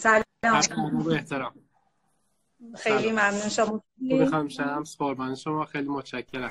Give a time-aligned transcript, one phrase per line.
[0.00, 1.10] سلام.
[1.12, 1.54] احترام.
[2.76, 3.48] خیلی ممنون.
[3.48, 3.82] شما
[4.20, 5.64] بخوام شمس قربان شما.
[5.64, 6.50] خیلی متشکرم.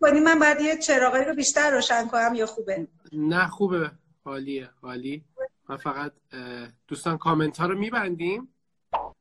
[0.00, 3.90] کنی من بعد یه چراغی رو بیشتر روشن کنم یا خوبه؟ نه خوبه.
[4.24, 5.24] حالیه حالی
[5.68, 6.12] من فقط
[6.88, 8.54] دوستان کامنت ها رو میبندیم.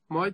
[0.09, 0.27] ما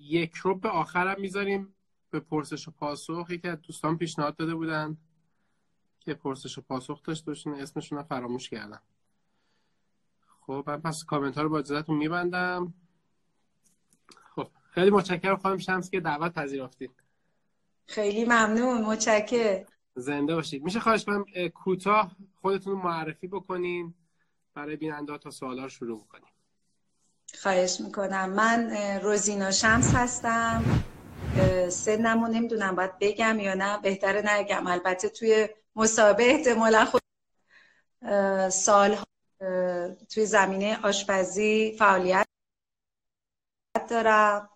[0.00, 1.74] یک رو به آخرم می‌ذاریم
[2.10, 3.26] به پرسش و پاسخ.
[3.30, 4.96] یکی از دوستان پیشنهاد داده بودن
[6.00, 7.54] که پرسش و پاسخ داشته باشین.
[7.54, 8.82] اسمشون رو فراموش کردم.
[10.46, 12.74] خب من پس کامنت ها رو با اجازهتون میبندم.
[14.34, 16.90] خب خیلی متشکرم خانم شمس که دعوت پذیرفتید.
[17.86, 20.62] خیلی ممنون متشکر زنده باشید.
[20.64, 21.24] میشه خواهش کنم
[21.54, 23.94] کوتاه خودتون رو معرفی بکنین
[24.54, 26.32] برای بیننده تا سوالا رو شروع بکنیم.
[27.42, 28.30] خواهش می‌کنم.
[28.30, 28.70] من
[29.02, 30.64] روزینا شمس هستم.
[31.70, 34.66] سنمو نمی‌دونم باید بگم یا نه بهتره نگم.
[34.66, 37.02] البته توی مسابقه احتمالا خود
[38.50, 38.96] سال
[40.14, 42.26] توی زمینه آشپزی فعالیت
[43.90, 44.50] دارم.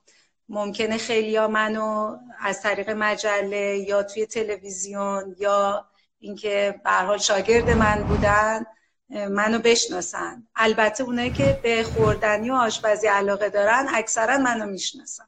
[0.49, 7.71] ممکنه خیلی ها منو از طریق مجله یا توی تلویزیون یا اینکه به حال شاگرد
[7.71, 8.65] من بودن
[9.11, 10.49] منو بشناسن.
[10.55, 15.25] البته اونایی که به خوردنی و آشپزی علاقه دارن اکثرا منو می‌شناسن.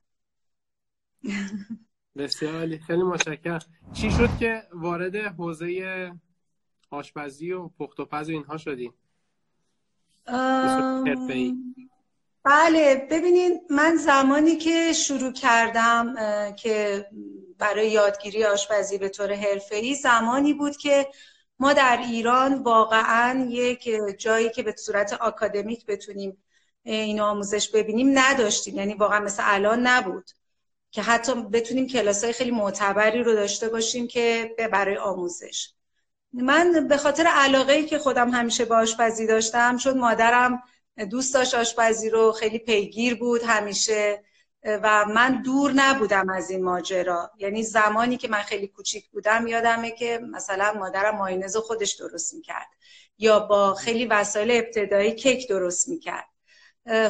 [2.17, 3.61] بسیار عالی خیلی متشکرم.
[3.93, 6.13] چی شد که وارد حوزه
[6.91, 8.93] آشپزی و پخت و پز اینها شدی
[12.45, 16.15] بله ببینین من زمانی که شروع کردم
[16.57, 17.07] که
[17.59, 21.09] برای یادگیری آشپزی به طور حرفه‌ای زمانی بود که
[21.59, 26.43] ما در ایران واقعا یک جایی که به صورت آکادمیک بتونیم
[26.83, 28.77] این آموزش ببینیم نداشتیم.
[28.77, 30.31] یعنی واقعا مثل الان نبود
[30.91, 35.73] که حتی بتونیم کلاس های خیلی معتبری رو داشته باشیم که برای آموزش.
[36.33, 40.63] من به خاطر علاقه ای که خودم همیشه به آشپزی داشتم چون مادرم
[41.11, 44.25] دوست داشت آشپزی رو خیلی پیگیر بود همیشه
[44.65, 47.31] و من دور نبودم از این ماجرا.
[47.39, 52.67] یعنی زمانی که من خیلی کوچیک بودم یادمه که مثلا مادرم ماینز خودش درست می‌کرد
[53.19, 56.29] یا با خیلی وسایل ابتدایی کیک درست می‌کرد.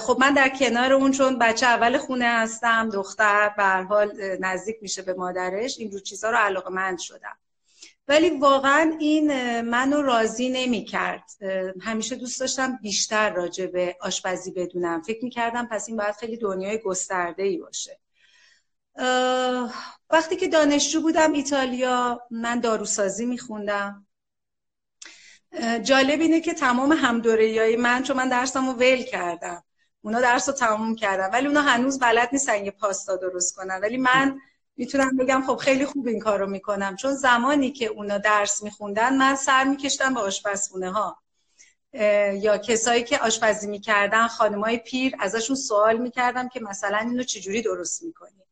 [0.00, 5.02] خب من در کنار اون چون بچه اول خونه هستم دختر به حال نزدیک میشه
[5.02, 7.38] به مادرش این رو چیزها رو علاقه مند شدم.
[8.08, 11.24] ولی واقعا این منو راضی نمی کرد
[11.80, 15.02] همیشه دوست داشتم بیشتر راجع به آشپزی بدونم.
[15.02, 18.00] فکر می کردم پس این باید خیلی دنیای گسترده ای باشه
[20.10, 24.06] وقتی که دانشجو بودم ایتالیا من داروسازی می خوندم
[25.82, 29.64] جالب اینه که تمام همدوره من چون من درسم رو ول کردم.
[30.02, 33.80] اونا درس رو تموم کردم ولی اونا هنوز بلد نیستن یه پاستا درست کنن.
[33.82, 34.38] ولی من
[34.76, 36.96] می‌تونم بگم خب خیلی خوب این کار رو می‌کنم.
[36.96, 41.18] چون زمانی که اونا درس میخوندن من سر میکشتم به آشپزخونه ها
[42.34, 48.02] یا کسایی که آشپزی می‌کردن خانمای پیر ازشون سوال می‌کردم که مثلا اینو چجوری درست
[48.02, 48.42] می‌کنی؟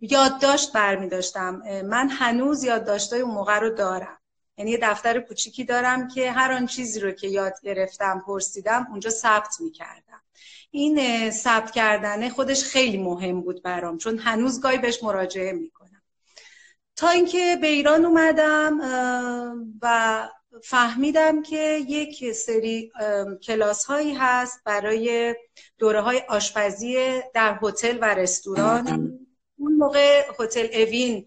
[0.00, 1.62] یادداشت برمیداشتم.
[1.84, 4.18] من هنوز یادداشتای اون موقع رو دارم.
[4.56, 9.10] یعنی یه دفتر کوچیکی دارم که هر آن چیزی رو که یاد گرفتم پرسیدم اونجا
[9.10, 10.22] ثبت می‌کردم.
[10.70, 16.02] این ثبت کردنه خودش خیلی مهم بود برام چون هنوز گاهی بهش مراجعه می‌کنم.
[16.96, 18.78] تا اینکه به ایران اومدم
[19.82, 20.28] و
[20.64, 22.92] فهمیدم که یک سری
[23.42, 25.36] کلاس هایی هست برای
[25.78, 29.18] دوره های آشپزی در هتل و رستوران.
[29.58, 31.26] اون موقع هتل اوین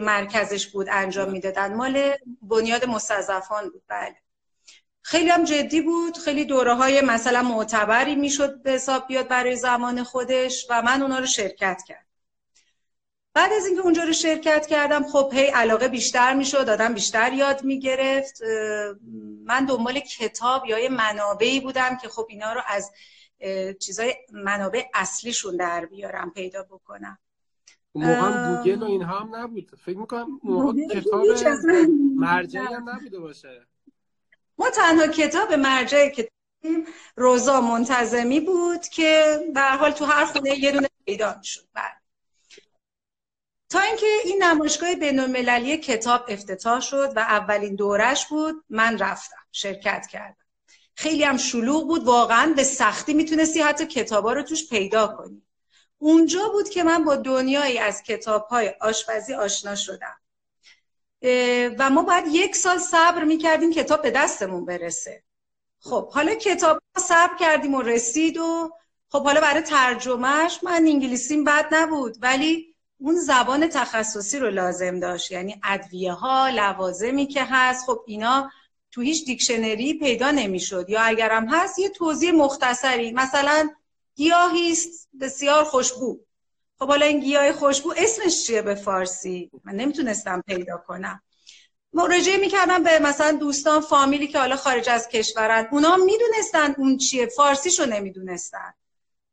[0.00, 1.74] مرکزش بود انجام می‌دادن.
[1.74, 2.12] مال
[2.42, 4.16] بنیاد مستضعفان بود بله.
[5.06, 6.16] خیلی هم جدی بود.
[6.18, 11.18] خیلی دوره های مثلا معتبری می‌شد به حساب بیاد برای زمان خودش و من اونا
[11.18, 12.06] رو شرکت کرد
[13.34, 17.64] بعد از اینکه اونجا رو شرکت کردم خب هی علاقه بیشتر می‌شد آدم بیشتر یاد
[17.64, 18.42] می‌گرفت.
[19.44, 22.92] من دنبال کتاب یا یه منابعی بودم که خب اینا رو از
[23.80, 27.18] چیزای منابع اصلیشون در بیارم پیدا بکنم.
[27.94, 29.70] موقع هم گوگل و اینها هم نبود.
[29.84, 31.24] فکر می‌کنم موقع کتاب
[32.16, 33.66] مرجعی هم نبوده باشه.
[34.58, 36.30] ما تنها کتاب مرجعی که
[37.16, 42.02] روزا منتظمی بود که به حال تو هر خونه یه دونه پیدا شد بعد
[43.70, 50.06] تا اینکه این نمایشگاه بین‌المللی کتاب افتتاح شد و اولین دورش بود من رفتم شرکت
[50.06, 50.36] کردم.
[50.94, 55.42] خیلی هم شلوغ بود واقعا به سختی می‌تونستی حتی کتابا رو توش پیدا کنی.
[55.98, 60.16] اونجا بود که من با دنیایی از کتاب های آشپزی آشنا شدم.
[61.78, 65.22] و ما باید یک سال صبر می‌کردیم کتاب به دستمون برسه.
[65.80, 68.72] خب حالا کتاب صبر کردیم و رسید و
[69.08, 75.30] خب حالا برای ترجمهش من انگلیسیم بد نبود ولی اون زبان تخصصی رو لازم داشت.
[75.32, 78.50] یعنی ادویه ها لوازمی که هست خب اینا
[78.92, 80.90] تو هیچ دیکشنری پیدا نمی‌شد.
[80.90, 83.12] یا اگرم هست یه توضیح مختصری.
[83.12, 83.70] مثلا
[84.16, 86.18] گیاهی است بسیار خوشبو.
[86.78, 91.22] خب حالا این گیاه خوشبو اسمش چیه به فارسی؟ من نمی‌تونستم پیدا کنم.
[91.92, 95.68] مراجعه می‌کردم به مثلا دوستان فامیلی که حالا خارج از کشورن.
[95.70, 97.26] اونا می‌دونستن اون چیه.
[97.26, 98.74] فارسیشو نمی‌دونستن.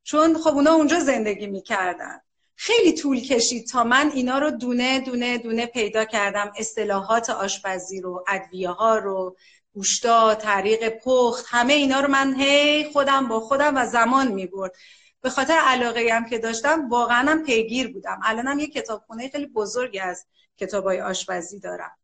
[0.03, 2.21] چون خب اونا اونجا زندگی می‌کردن.
[2.55, 6.51] خیلی طول کشید تا من اینا رو دونه دونه دونه پیدا کردم.
[6.57, 9.35] اصطلاحات آشپزی رو ادویه ها رو
[9.73, 14.75] گوشتا طریق پخت همه اینا رو من هی خودم با خودم و زمان می‌برد.
[15.21, 18.19] به خاطر علاقه هم که داشتم واقعا هم پیگیر بودم.
[18.23, 20.25] الانم یه کتابخونه خیلی بزرگی از
[20.57, 21.97] کتابای آشپزی دارم.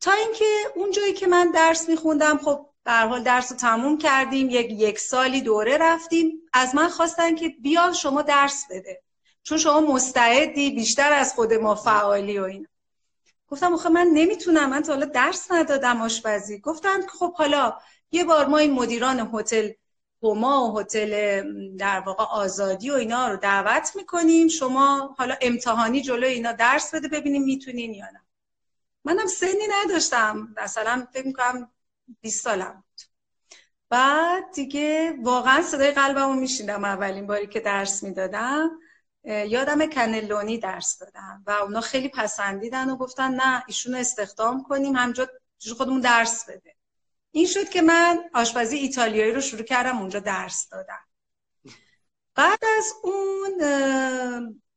[0.00, 0.44] تا اینکه
[0.74, 4.98] اون جایی که من درس میخوندم خب به حال درس رو تموم کردیم یک یک
[4.98, 6.42] سالی دوره رفتیم.
[6.52, 9.02] از من خواستن که بیا شما درس بده.
[9.42, 12.66] چون شما مستعدی بیشتر از خود ما فعالی و این
[13.48, 16.58] گفتم آخه من نمی‌تونم من تا حالا درس ندادم آشپزی.
[16.58, 17.78] گفتن خب حالا
[18.12, 19.70] یه بار ما این مدیران هتل
[20.22, 21.42] هما و هتل
[21.76, 24.48] در واقع آزادی و اینا رو دعوت می‌کنیم.
[24.48, 28.24] شما حالا امتحانی جلو اینا درس بده ببینیم می‌تونین یا نه.
[29.04, 30.54] منم سنی نداشتم.
[30.56, 31.70] مثلا فکر می‌کنم
[32.20, 33.00] 20 سالم بود.
[33.90, 38.70] بعد دیگه واقعا صدای قلبمو میشیدم اولین باری که درس می‌دادم.
[39.24, 45.28] یادم کنلونی درس دادم و اونا خیلی پسندیدن و گفتن نه ایشون استخدام کنیم همجا
[45.76, 46.77] خودمون درس بده.
[47.30, 51.00] این شد که من آشپزی ایتالیایی رو شروع کردم اونجا درس دادم.
[52.34, 53.62] بعد از اون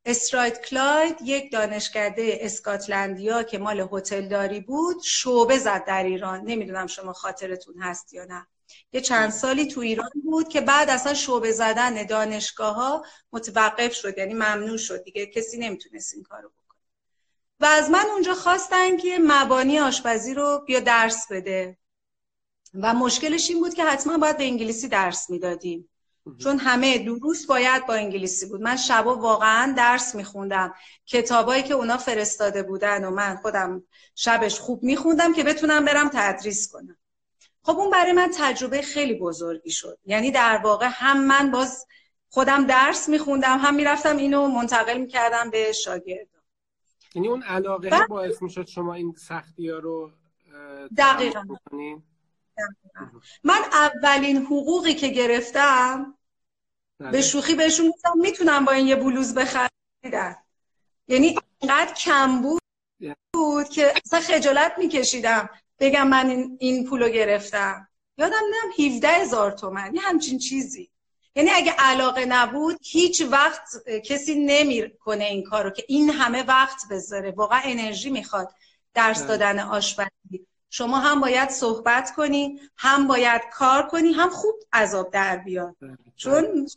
[0.06, 6.42] استراید کلاید یک دانشکده اسکاتلندیا که مال هتلداری بود شعبه زد در ایران.
[6.42, 8.48] نمی‌دونم شما خاطرتون هست یا نه.
[8.94, 14.18] یه چند سالی تو ایران بود که بعد اصلا شعبه زدن دانشگاه ها متوقف شد
[14.18, 15.04] یعنی ممنوع شد.
[15.04, 16.80] دیگه کسی نمی‌تونست این کارو بکنه.
[17.59, 21.77] و از من اونجا خواستن که مبانی آشپزی رو بیا درس بده.
[22.73, 25.88] و مشکلش این بود که حتما باید به انگلیسی درس می‌دادیم.
[26.44, 28.62] چون همه دروس باید با انگلیسی بود.
[28.62, 30.73] من شبا واقعا درس میخوندم.
[31.06, 33.83] کتابایی که اونا فرستاده بودن و من خودم
[34.15, 36.97] شبش خوب میخوندم که بتونم برم تدریس کنم.
[37.63, 39.97] خب اون برای من تجربه خیلی بزرگی شد.
[40.06, 41.85] یعنی در واقع هم من باز
[42.29, 46.41] خودم درس میخوندم هم می‌رفتم اینو منتقل می‌کردم به شاگردان
[47.15, 48.07] یعنی اون علاقه.
[48.09, 50.12] باعث می‌شد شما این سختی ها رو
[50.97, 51.44] دقیقا.
[53.44, 56.18] من اولین حقوقی که گرفتم
[57.00, 57.12] بله.
[57.12, 60.36] به شوخی بهشون گفتم می‌تونم با این یه بلوز بخریدن.
[61.07, 62.62] یعنی اینقدر کم بود
[63.33, 65.50] بود که اصلا خجالت میکشیدم
[65.80, 67.88] بگم من این, این پولو گرفتم.
[68.18, 70.92] یادم نم 17 هزار تومن یه همچین چیزی.
[71.36, 76.81] یعنی اگه علاقه نبود هیچ وقت کسی نمی کنه این کارو که این همه وقت
[76.92, 77.31] بذاره.
[77.31, 78.54] واقعا انرژی می‌خواد
[78.94, 79.27] درس بله.
[79.27, 80.47] دادن آشپزی.
[80.73, 85.97] شما هم باید صحبت کنی هم باید کار کنی هم خوب عذاب در بیاد بله.
[86.15, 86.68] چون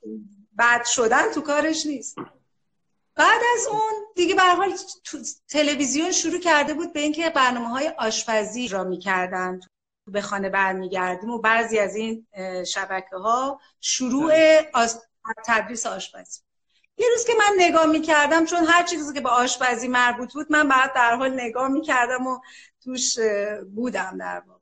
[0.58, 2.16] بد شدن تو کارش نیست
[3.14, 4.72] بعد از اون دیگه به حال
[5.48, 9.60] تلویزیون شروع کرده بود به اینکه برنامه های آشپزی را می‌کردن
[10.06, 12.26] به خانه برمیگردیم و بعضی از این
[12.66, 14.88] شبکه ها شروع بله.
[15.46, 16.40] تدریس آشپزی
[16.96, 20.68] یه روز که من نگاه می‌کردم چون هر چیزی که به آشپزی مربوط بود من
[20.68, 22.38] بعد در حال نگاه می‌کردم و
[22.84, 23.18] توش
[23.74, 24.60] بودم در واقع.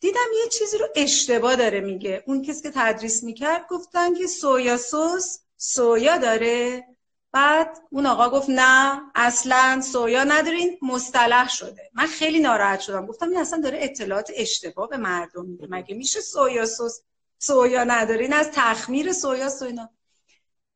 [0.00, 2.24] دیدم یه چیزی رو اشتباه داره میگه.
[2.26, 6.84] اون کسی که تدریس می‌کرد گفتن که سویا سس سویا داره.
[7.32, 11.90] بعد اون آقا گفت نه اصلا سویا ندارین مصطلح شده.
[11.94, 13.06] من خیلی ناراحت شدم.
[13.06, 15.66] گفتم این اصلا داره اطلاعات اشتباه به مردم میده.
[15.70, 17.02] مگه میشه سویا سس
[17.38, 19.88] سویا ندارین از تخمیر سویا سویا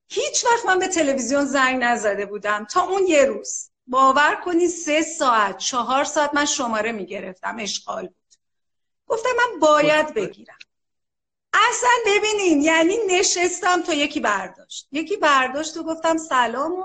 [0.08, 2.64] هیچ وقت من به تلویزیون زنگ نزده بودم.
[2.64, 3.69] تا اون یه روز.
[3.90, 7.56] باور کنی سه ساعت چهار ساعت من شماره می‌گرفتم.
[7.60, 8.34] اشغال بود.
[9.06, 10.58] گفتم من باید بگیرم.
[11.70, 14.88] اصلا ببینین یعنی نشستم تا یکی برداشت.
[14.92, 16.84] یکی برداشت و گفتم سلام و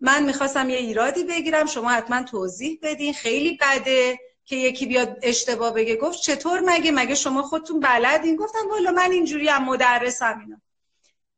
[0.00, 1.66] من می‌خواستم یه ایرادی بگیرم.
[1.66, 3.14] شما حتما توضیح بدین.
[3.14, 5.96] خیلی بده که یکی بیاد اشتباه بگه.
[5.96, 10.60] گفت چطور مگه؟ مگه شما خودتون بلدین؟ گفتم والا من اینجوری هم مدرسم اینا.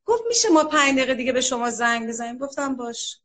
[0.05, 2.39] گفت میشه ما پنج دقیقه دیگه به شما زنگ بزنیم.
[2.39, 3.19] گفتم باش.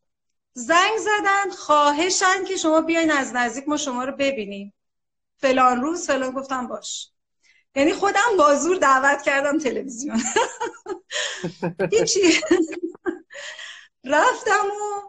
[0.53, 4.74] زنگ زدن خواهشن که شما بیاین از نزدیک ما شما رو ببینیم.
[5.38, 7.10] فلان روز فلان گفتم باش.
[7.75, 10.22] یعنی خودم بازور دعوت کردم تلویزیون.
[11.91, 12.41] هیچی.
[14.03, 15.01] رفتم و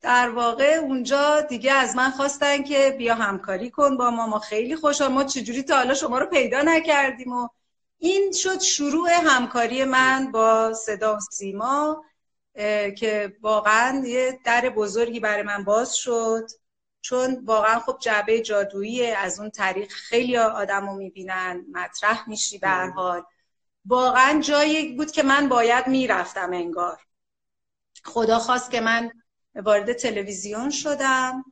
[0.00, 4.76] در واقع اونجا دیگه از من خواستن که بیا همکاری کن با ما ما خیلی
[4.76, 5.12] خوشحال.
[5.12, 7.48] ما چجوری تا حالا شما رو پیدا نکردیم و
[7.98, 12.04] این شد شروع همکاری من با صدا و سیما.
[12.98, 16.46] که واقعا یه در بزرگی برای من باز شد.
[17.00, 22.68] چون واقعا خب جعبه جادویی از اون طریق خیلی آدم رو می‌بینن مطرح میشی به
[22.68, 23.22] هر حال.
[23.84, 27.00] واقعا جایی بود که من باید می‌رفتم انگار.
[28.04, 29.10] خدا خواست که من
[29.54, 31.44] وارد تلویزیون شدم.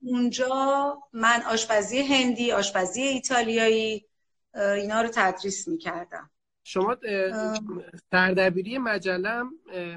[0.00, 4.06] اونجا من آشپزی هندی آشپزی ایتالیایی
[4.54, 6.30] اینا رو تدریس می‌کردم.
[6.64, 6.96] شما
[8.10, 9.42] سردبیری مجله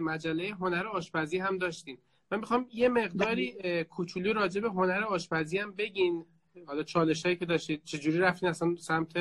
[0.02, 1.98] مجله هنر آشپزی هم داشتین.
[2.32, 6.26] من می‌خوام یه مقداری کوچولی راجع به هنر آشپزی هم بگین.
[6.68, 9.14] حالا چالش هایی که داشتید چجوری رفتین اصلا سمت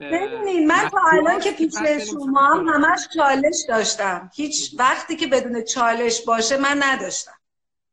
[0.00, 1.74] ببینید من تا الان که پیش
[2.10, 4.30] شما همش چالش داشتم.
[4.34, 7.38] هیچ وقتی که بدون چالش باشه من نداشتم.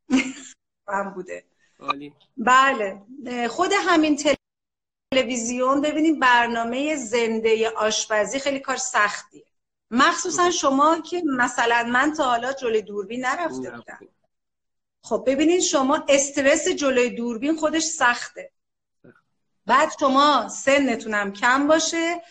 [0.88, 1.44] هم بوده.
[2.38, 3.02] بله.
[3.48, 4.18] خود همین
[5.16, 9.46] تلویزیون ببینید برنامه زنده آشپزی خیلی کار سختیه.
[9.92, 14.00] مخصوصا شما که مثلا من تا حالا جلوی دوربین نرفته بودم.
[15.02, 18.52] خب ببینید شما استرس جلوی دوربین خودش سخته.
[19.66, 22.22] بعد شما سنتونم کم باشه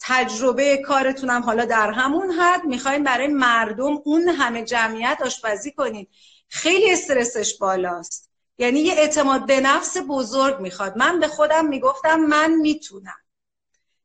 [0.00, 6.08] تجربه کارتونم حالا در همون حد می‌خواین برای مردم اون همه جمعیت آشپزی کنید
[6.48, 8.30] خیلی استرسش بالاست.
[8.58, 10.98] یعنی یه اعتماد به نفس بزرگ می‌خواد.
[10.98, 13.16] من به خودم می‌گفتم من می‌تونم.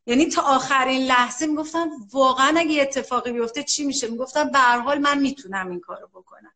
[0.05, 4.97] یعنی تا آخرین لحظه می‌گفتم واقعا اگه اتفاقی بیفته چی میشه؟ می‌گفتم به هر حال
[4.97, 6.51] من می‌تونم این کارو بکنم.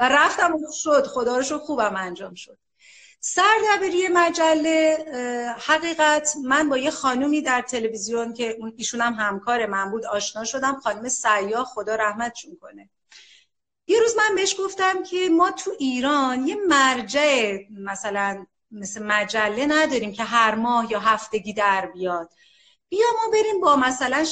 [0.00, 1.06] و رفتم شد.
[1.06, 2.58] خدا رو خوبم انجام شد.
[3.20, 4.98] سردبیری مجله
[5.66, 10.80] حقیقت من با یه خانومی در تلویزیون که ایشون هم همکار من بود آشنا شدم.
[10.80, 12.88] خانم سیاه خدا رحمتشون کنه.
[13.92, 20.12] یه روز من بهش گفتم که ما تو ایران یه مرجع مثلا مثل مجله نداریم
[20.12, 22.32] که هر ماه یا هفتگی در بیاد.
[22.88, 24.26] بیا ما بریم با مثلا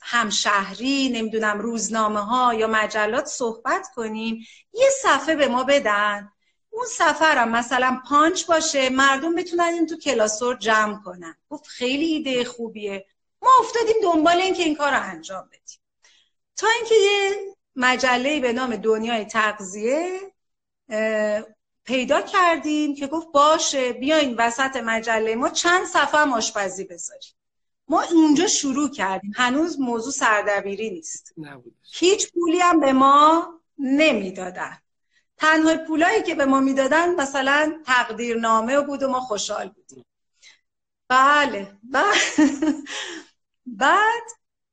[0.00, 4.46] همشهری نمی‌دونم روزنامه ها یا مجلات صحبت کنیم.
[4.72, 6.32] یه صفحه به ما بدن.
[6.70, 11.36] اون سفرم مثلا پانچ باشه مردم بتونن این تو کلاسور جمع کنن.
[11.50, 13.06] گفت خیلی ایده خوبیه.
[13.42, 15.80] ما افتادیم دنبال این که این کار رو انجام بدیم.
[16.56, 20.20] تا اینکه یه مجله به نام دنیای تغذیه
[21.84, 27.32] پیدا کردیم که گفت باشه بیاین وسط مجله ما چند صفحه هم آشپزی بذاریم.
[27.88, 29.32] ما اونجا شروع کردیم.
[29.36, 31.34] هنوز موضوع سردبیری نیست.
[31.94, 34.78] هیچ پولی هم به ما نمی‌دادن.
[35.36, 40.04] تنها پولایی که به ما می‌دادن مثلا تقدیرنامه بود و ما خوشحال بودیم.
[41.08, 41.76] بله.
[43.66, 44.22] بعد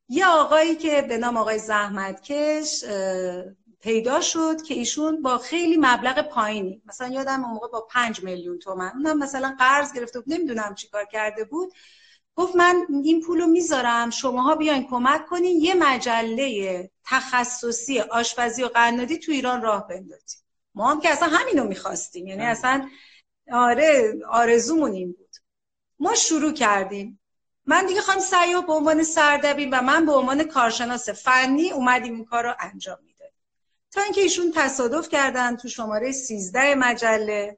[0.09, 2.83] یه آقایی که به نام آقای زحمتکش
[3.81, 8.59] پیدا شد که ایشون با خیلی مبلغ پایینی مثلا یادم اون موقع با پنج میلیون
[8.59, 11.73] تومن اونم مثلا قرض گرفته بود نمی‌دونم چیکار کرده بود.
[12.35, 19.17] گفت من این پولو می‌ذارم شماها بیاین کمک کنین یه مجله تخصصی آشپزی و قنادی
[19.17, 20.41] تو ایران راه بندازیم.
[20.75, 22.89] ما هم که اصلا همینو می‌خواستیم یعنی اصلا
[23.51, 25.35] آره آرزومون این بود.
[25.99, 27.19] ما شروع کردیم.
[27.65, 32.25] من دیگه خواهم سیاه به عنوان سردبین و من به عنوان کارشناس فنی اومدیم این
[32.25, 33.35] کار رو انجام می‌دادیم.
[33.91, 37.57] تا اینکه ایشون تصادف کردن تو شماره 13 مجله.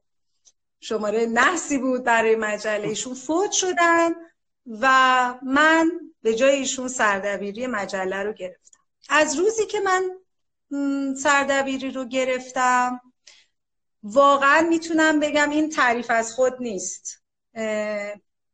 [0.79, 2.87] شماره نحسی بود برای مجله.
[2.87, 4.11] ایشون فوت شدن
[4.81, 8.79] و من به جای ایشون سردبیری مجله رو گرفتم.
[9.09, 10.11] از روزی که من
[11.15, 13.01] سردبیری رو گرفتم
[14.03, 17.23] واقعا می‌تونم بگم این تعریف از خود نیست.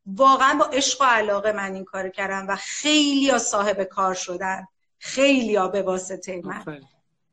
[0.06, 4.68] واقعا با عشق و علاقه من این کار کردم و خیلی ها صاحب کار شدن.
[5.00, 6.82] خیلی ها به واسطه من.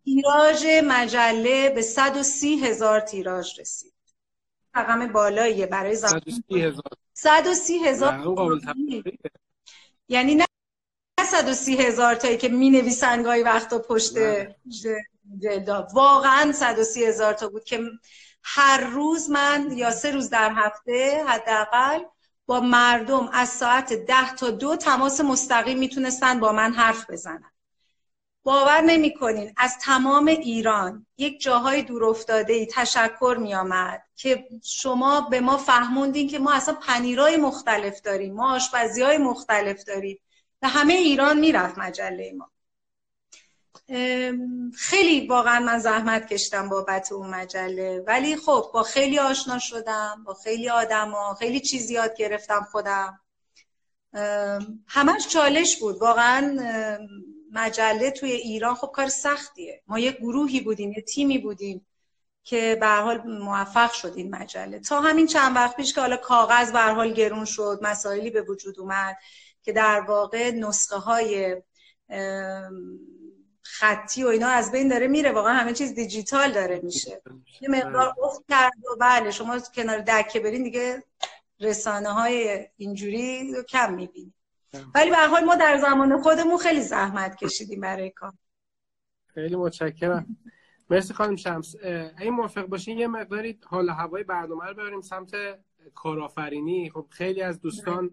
[0.05, 3.93] تیراژ مجله به 130 هزار تیراژ رسید.
[4.75, 6.21] رقم بالاییه برای زمان.
[7.13, 8.15] 130 هزار.
[10.09, 10.47] یعنی نه
[11.27, 14.15] 130 هزار تایی که می نویسن گاهی وقتا پشت
[15.39, 15.89] جلدا.
[15.95, 17.81] واقعا 130 هزار تا بود که
[18.43, 22.01] هر روز من یا سه روز در هفته حداقل
[22.51, 27.51] با مردم از ساعت ده تا دو تماس مستقیم می‌تونستن با من حرف بزنن.
[28.43, 35.21] باور نمی‌کنین از تمام ایران یک جاهای دور افتاده ای تشکر می آمد که شما
[35.21, 40.19] به ما فهموندین که ما اصلا پنیرای مختلف داریم ما آشپزی مختلف داریم.
[40.63, 42.51] و همه ایران می‌رفت مجله ما.
[44.77, 48.05] خیلی واقعا من زحمت کشتم بابت اون مجله.
[48.07, 53.21] ولی خب با خیلی آشنا شدم با خیلی آدما خیلی چیز یاد گرفتم خودم.
[54.87, 55.99] همش چالش بود.
[55.99, 56.57] واقعا
[57.53, 59.83] مجله توی ایران خب کار سختیه.
[59.87, 61.87] ما یه گروهی بودیم یه تیمی بودیم
[62.45, 64.79] که به حال موفق شد این مجله.
[64.79, 68.81] تا همین چند وقت پیش که حالا کاغذ به حال گرون شد مسائلی به وجود
[68.81, 69.17] اومد
[69.63, 71.57] که در واقع نسخه های
[73.81, 75.33] خطی و اینا از بین داره میره.
[75.33, 77.23] واقعا همه چیز دیجیتال داره میشه.
[77.61, 81.03] یه مقدار افت کرد و بله شما کنار دکه برین دیگه
[81.61, 84.35] رسانه های اینجوری کم می‌بینید
[84.95, 88.33] ولی به حال ما در زمان خودمون خیلی زحمت کشیدیم برای کار.
[89.27, 90.37] خیلی متشکرم.
[90.91, 91.75] مرسی خانم شمس.
[92.21, 95.31] این موافق باشین یه مقداری حال هوای برنامه رو ببریم سمت
[95.95, 96.91] کارآفرینی.
[96.91, 98.11] خب خیلی از دوستان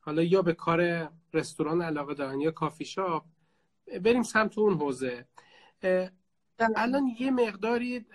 [0.00, 3.24] حالا یا به کار رستوران علاقه دارن یا کافی شاپ
[4.02, 5.26] بریم سمت اون حوزه.
[6.76, 8.06] الان یه مقداری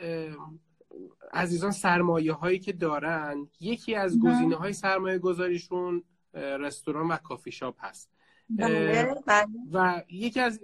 [1.34, 7.86] عزیزان سرمایه هایی که دارن یکی از گزینه های سرمایه گذاریشون رستوران و کافی شاپ
[7.86, 8.12] هست.
[8.50, 9.48] بله، بله.
[9.74, 10.60] و یکی از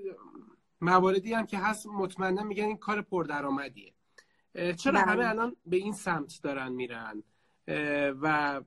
[0.81, 3.93] مواردی هم که هست مطمئنا میگن این کار پردرآمدیه.
[4.53, 5.11] چرا بله.
[5.11, 7.23] همه الان به این سمت دارن میرن؟
[8.21, 8.61] و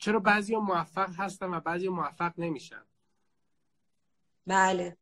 [0.00, 2.82] چرا بعضی موفق هستن و بعضی موفق نمیشن؟
[4.46, 4.96] بله.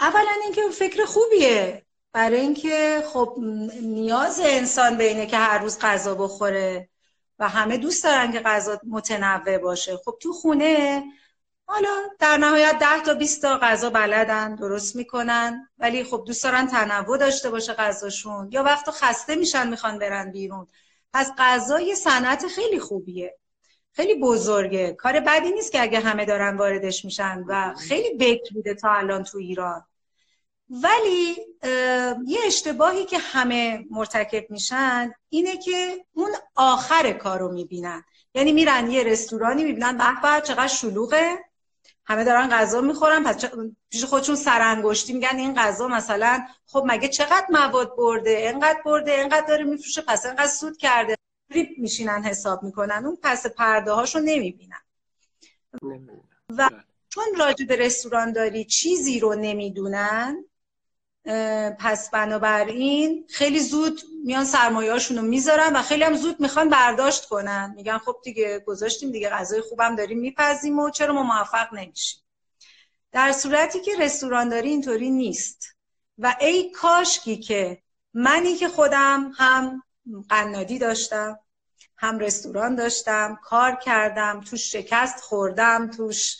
[0.00, 1.84] اولا اینکه فکر خوبیه.
[2.12, 3.36] برای اینکه خب
[3.82, 6.88] نیاز انسان به اینه که هر روز غذا بخوره
[7.38, 9.96] و همه دوست دارن که غذا متنوع باشه.
[9.96, 11.04] خب تو خونه
[11.66, 16.66] حالا در نهایت 10 تا 20 تا غذا بلدن درست می‌کنن ولی خب دوست دارن
[16.66, 18.48] تنوع داشته باشه غذاشون.
[18.52, 20.66] یا وقتا خسته میشن می‌خوان برن بیرون.
[21.12, 23.38] پس غذا یه صنعت خیلی خوبیه.
[23.96, 24.92] خیلی بزرگه.
[24.92, 29.22] کار بدی نیست که اگه همه دارن واردش میشن و خیلی بکر بوده تا الان
[29.24, 29.84] تو ایران.
[30.70, 31.36] ولی
[32.26, 38.04] یه اشتباهی که همه مرتکب میشن اینه که اون آخر کار رو می‌بینن.
[38.34, 41.38] یعنی میرن یه رستورانی می‌بینن به به چقدر شلوغه.
[42.06, 43.44] همه دارن غذا می‌خورن پس
[43.90, 49.46] پیش خودشون سرانگشتی میگن این غذا مثلا خب مگه چقدر مواد برده؟ انقدر برده انقدر
[49.46, 51.16] داره میفروشه پس انقدر سود کرده.
[51.54, 53.06] ریپ میشینن حساب می‌کنن.
[53.06, 54.82] اون پس پرده هاشو نمی‌بینن.
[56.58, 56.70] و
[57.08, 60.44] چون راجع به رستوران داری چیزی رو نمی‌دونن
[61.78, 67.72] پس بنابراین خیلی زود میان سرمایه‌هاشون رو می‌ذارن و خیلی هم زود می‌خوان برداشت کنن.
[67.76, 72.20] میگن خب دیگه گذاشتیم دیگه غذای خوبم داریم میپزیم و چرا ما موفق نمیشیم؟
[73.12, 75.76] در صورتی که رستوران داری اینطوری نیست.
[76.18, 77.82] و ای کاشکی که
[78.14, 79.82] منی که خودم هم
[80.28, 81.38] قنادی داشتم.
[82.04, 86.36] هم رستوران داشتم کار کردم توش شکست خوردم توش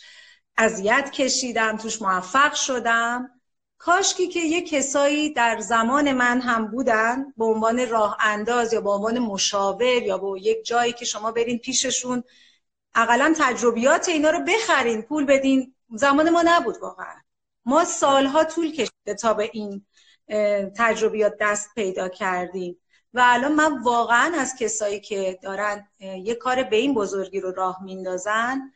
[0.57, 3.31] اذیت کشیدم توش موفق شدم.
[3.77, 8.89] کاشکی که یه کسایی در زمان من هم بودن به عنوان راه انداز یا به
[8.89, 12.23] عنوان مشاور یا به یک جایی که شما برین پیششون
[12.95, 15.75] اقلا تجربیات اینا رو بخرین پول بدین.
[15.89, 17.15] زمان ما نبود واقعا.
[17.65, 19.85] ما سالها طول کشیده تا به این
[20.77, 22.77] تجربیات دست پیدا کردیم.
[23.15, 27.83] و الان من واقعا از کسایی که دارن یه کار به این بزرگی رو راه
[27.83, 28.71] میندازن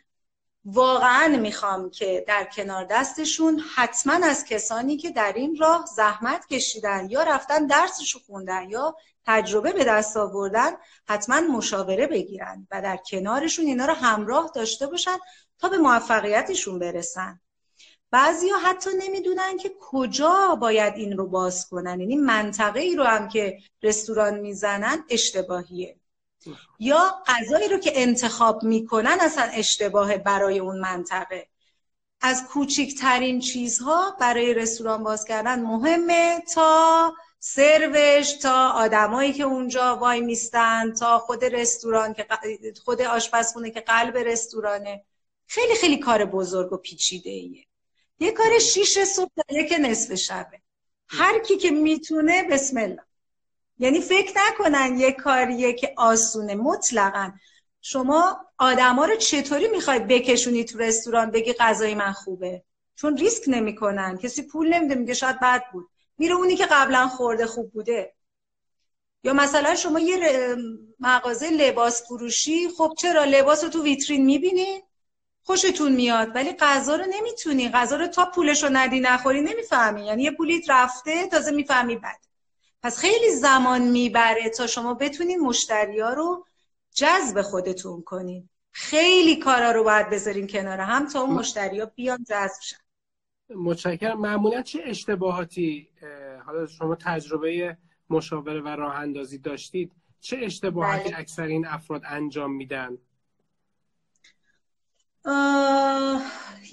[0.66, 7.10] واقعا می‌خوام که در کنار دستشون حتما از کسانی که در این راه زحمت کشیدن
[7.10, 10.72] یا رفتن درسشو خوندن یا تجربه به دست آوردن
[11.08, 15.18] حتما مشاوره بگیرن و در کنارشون اینا رو همراه داشته باشن
[15.60, 17.40] تا به موفقیتشون برسن.
[18.12, 22.00] بعضی ها حتی نمی‌دونن که کجا باید این رو باز کنن.
[22.00, 25.96] یعنی منطقه ای رو هم که رستوران می‌زنن اشتباهیه.
[26.80, 31.48] یا غذایی رو که انتخاب می‌کنن اصلا اشتباه برای اون منطقه.
[32.22, 40.22] از کوچکترین چیزها برای رستوران باز کردن مهمه تا سروش تا آدمایی که اونجا وای
[40.22, 42.28] میستن تا خود رستوران که
[42.86, 45.04] خود آشپزخونه که قلب رستورانه.
[45.48, 47.69] خیلی خیلی کار بزرگ و پیچیده ایه
[48.20, 50.62] یه کار شیش صبح تا یک نصف شبه.
[51.08, 53.04] هر کی که می‌تونه بسم الله.
[53.80, 57.32] یعنی فکر نکنن یه کاریه که آسونه مطلقا.
[57.82, 62.64] شما آدما رو چطوری می‌خوای بکشونی تو رستوران بگی غذای من خوبه؟
[62.96, 64.18] چون ریسک نمی‌کنن.
[64.18, 65.90] کسی پول نمیده میگه شاید بد بود.
[66.18, 68.14] میره اونی که قبلا خورده خوب بوده.
[69.24, 70.56] یا مثلا شما یه
[71.00, 74.82] مغازه لباس فروشی خب چرا لباس رو تو ویترین می‌بینین
[75.50, 77.70] خوشتون میاد ولی غذا رو نمی‌تونی.
[77.70, 80.06] غذا رو تا پولش رو ندی نخوری نمی‌فهمی.
[80.06, 82.20] یعنی یه پولیت رفته تازه می‌فهمی بد
[82.84, 86.46] پس خیلی زمان می‌بره تا شما بتونین مشتری ها رو
[86.94, 88.50] جذب خودتون کنین.
[88.72, 92.78] خیلی کارا رو باید بذارین کنار هم تا اون مشتری ها بیان جذب شن.
[93.56, 94.22] متشکرم.
[94.22, 95.90] معمولا چه اشتباهاتی
[96.46, 97.78] حالا شما تجربه
[98.10, 101.20] مشاوره و راه اندازی داشتید چه اشتباهاتی بله.
[101.20, 102.98] اکثر این افراد انجام میدن؟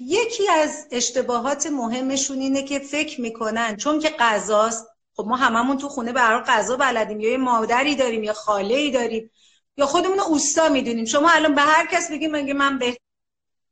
[0.01, 4.87] یکی از اشتباهات مهمشون اینه که فکر می‌کنن چون که غذاست.
[5.15, 8.91] خب ما هممون تو خونه به غذا بلدیم یا یه مادری داریم یا خاله ای
[8.91, 9.31] داریم
[9.77, 11.05] یا خودمون اوستا می‌دونیم.
[11.05, 12.97] شما الان به هر کس بگیم مگه من به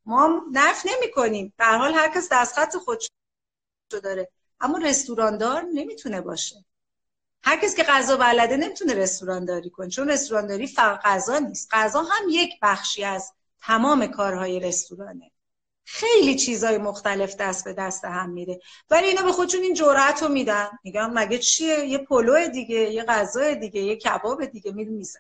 [0.06, 3.10] ما نف نمی کنیم به حال هر کس دست خط خودش
[3.94, 4.30] رو داره.
[4.62, 6.66] اما رستوراندار نمی‌تونه باشه.
[7.44, 11.70] هر کسی که غذا بلده نمی‌تونه رستورانداری کنه چون رستورانداری فقط غذا نیست.
[11.72, 13.34] غذا هم یک بخشی از
[13.68, 15.32] تمام کارهای رستورانه.
[15.84, 18.60] خیلی چیزای مختلف دست به دست هم میره.
[18.90, 20.70] ولی اینا به خودشون این جرأت رو میدن.
[20.84, 25.20] میگم مگه چیه؟ یه پلو دیگه یه غذای دیگه یه کباب دیگه میره میزن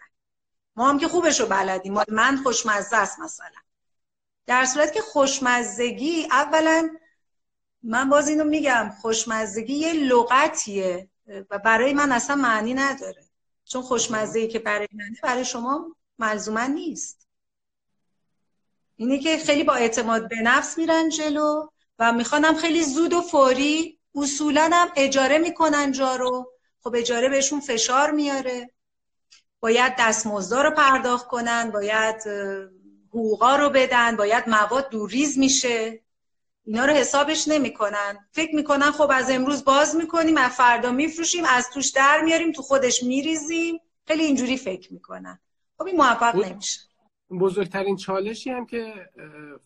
[0.75, 3.61] ما هم که خوبش رو بلدیم من خوشمزه است مثلا.
[4.45, 6.89] در صورت که خوشمزگی اولا
[7.83, 11.09] من باز اینو میگم خوشمزگی یه لغتیه
[11.49, 13.25] و برای من اصلا معنی نداره.
[13.65, 17.24] چون خوشمزه که برای منه برای شما ملزوما نیست.
[18.95, 21.67] اینه که خیلی با اعتماد به نفس میرن جلو
[21.99, 26.51] و می‌خوانم خیلی زود و فوری اصولا هم اجاره می‌کنن جا رو.
[26.83, 28.69] خب اجاره بهشون فشار میاره.
[29.59, 32.15] باید دستمزدا رو پرداخت کنن باید
[33.09, 36.01] حقوقا رو بدن باید مواد دورریز میشه.
[36.65, 38.27] اینا رو حسابش نمی‌کنن.
[38.31, 42.61] فکر می‌کنن خب از امروز باز می‌کنیم از فردا میفروشیم از توش در میاریم تو
[42.61, 43.79] خودش میریزیم.
[44.07, 45.39] خیلی اینجوری فکر می‌کنن.
[45.77, 46.79] خب این موفق نمیشه.
[47.29, 49.09] بزرگترین چالشی هم که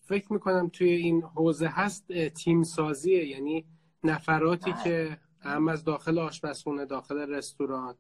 [0.06, 3.65] فکر می‌کنم توی این حوزه هست تیم سازیه یعنی
[4.04, 4.84] نفراتی بله.
[4.84, 7.95] که هم از داخل آشپزخونه داخل رستوران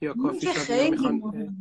[0.00, 1.56] یا کافی شاپ می‌خوان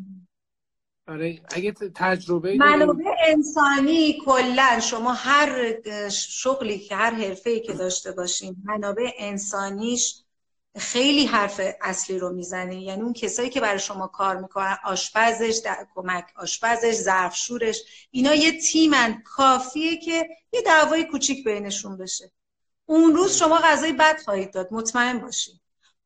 [1.07, 5.73] آره اگه تجربه منابع انسانی کلا شما هر
[6.09, 10.24] شغلی که هر حرفه که داشته باشین منابع انسانیش
[10.77, 12.81] خیلی حرف اصلی رو می‌زنه.
[12.81, 18.61] یعنی اون کسایی که برای شما کار می‌کنن آشپزش در کمک آشپزش ظرفشورش اینا یه
[18.61, 19.21] تیمن.
[19.25, 22.31] کافیه که یه دعوای کوچیک بینشون بشه.
[22.85, 24.67] اون روز شما غذای بد خواهید داد.
[24.71, 25.59] مطمئن باشین.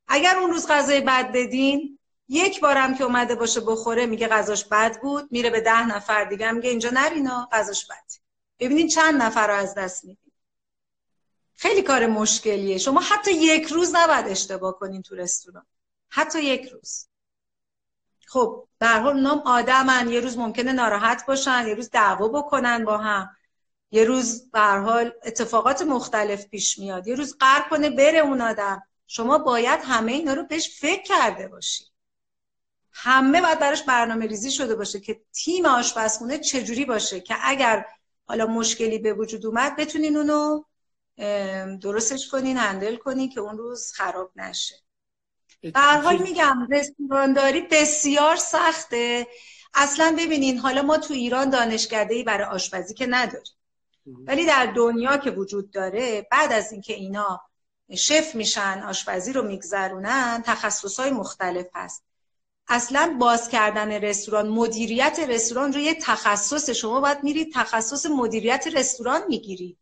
[0.07, 5.01] اگر اون روز غذای بد بدین یک بارم که اومده باشه بخوره میگه غذاش بد
[5.01, 8.05] بود میره به ده نفر دیگه میگه اینجا نرینا غذاش بد.
[8.59, 10.28] ببینید چند نفر رو از دست می‌دید
[11.59, 12.77] خیلی کار مشکلیه.
[12.77, 15.65] شما حتی یک روز نباید اشتباه کنین تو رستوران.
[16.09, 17.07] حتی یک روز.
[18.27, 20.09] خب در حال نام آدمن.
[20.09, 23.35] یه روز ممکنه ناراحت باشن یه روز دعوا بکنن با هم.
[23.91, 27.07] یه روز به حال اتفاقات مختلف پیش میاد.
[27.07, 28.83] یه روز قرب کنه بره اون آدم.
[29.07, 31.87] شما باید همه اینا رو بهش فکر کرده باشید
[32.91, 37.85] همه باید براش برنامه ریزی شده باشه که تیم آشپزخونه چجوری باشه که اگر
[38.25, 40.63] حالا مشکلی به وجود اومد بتونین اونو
[41.81, 44.75] درستش کنین هندل کنین که اون روز خراب نشه.
[45.63, 49.27] در حال میگم رستورانداری بسیار سخته.
[49.73, 53.53] اصلا ببینین حالا ما تو ایران دانشکده ای برای آشپزی که نداریم.
[54.05, 57.41] ولی در دنیا که وجود داره بعد از اینکه اینا
[57.97, 62.03] شف میشن آشپزی رو میگذرونن تخصص های مختلف هست.
[62.67, 66.69] اصلا باز کردن رستوران مدیریت رستوران رو یه تخصص.
[66.69, 69.77] شما باید میرید تخصص مدیریت رستوران می‌گیرید.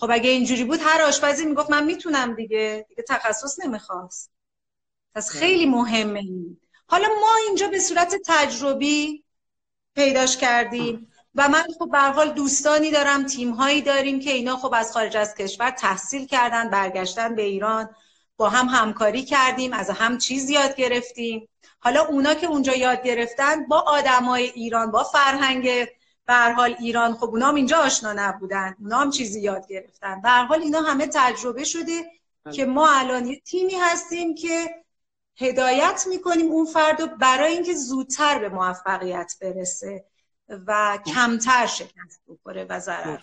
[0.00, 4.30] خب اگه اینجوری بود هر آشپزی می‌گفت من می‌تونم دیگه دیگه تخصص نمی‌خواست.
[5.14, 6.60] پس خیلی مهمه این.
[6.86, 9.24] حالا ما اینجا به صورت تجربی
[9.94, 14.74] پیداش کردیم و من خب به حال دوستانی دارم تیم هایی داریم که اینا خب
[14.74, 17.94] از خارج از کشور تحصیل کردن برگشتن به ایران.
[18.36, 21.48] با هم همکاری کردیم از هم چیز یاد گرفتیم.
[21.80, 25.86] حالا اونا که اونجا یاد گرفتن با آدمای ایران با فرهنگ
[26.30, 30.20] به حال ایران خب اونا هم اینجا آشنا نبودن اونا هم چیزی یاد گرفتن.
[30.20, 32.04] به حال اینا همه تجربه شده
[32.44, 32.54] بله.
[32.54, 34.84] که ما الان یه تیمی هستیم که
[35.36, 40.04] هدایت می‌کنیم اون فرد رو برای اینکه زودتر به موفقیت برسه
[40.48, 43.18] و کمتر شکست بخوره و ضرر.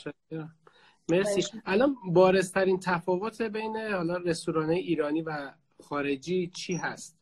[1.10, 1.44] مرسی.
[1.66, 5.52] الان بارزترین تفاوت بین حالا رستوران ایرانی و
[5.84, 7.18] خارجی چی هست؟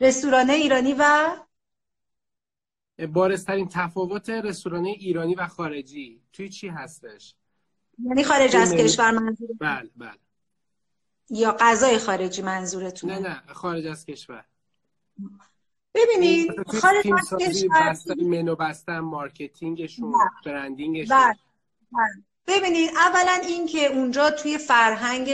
[0.00, 1.36] رستوران ایرانی و
[3.06, 7.34] بارزترین تفاوت رستوران ایرانی و خارجی توی چی هستش؟
[8.04, 10.18] یعنی خارج از کشور منظور بله بله.
[11.30, 14.44] یا غذای خارجی منظورتون؟ نه نه خارج از کشور.
[15.94, 20.12] ببینید خارج از کشور منو بستن مارکتینگشون
[20.44, 21.18] برندینگشون.
[21.18, 21.36] بله.
[21.92, 22.24] بله.
[22.46, 25.30] ببینید اولا این که اونجا توی فرهنگ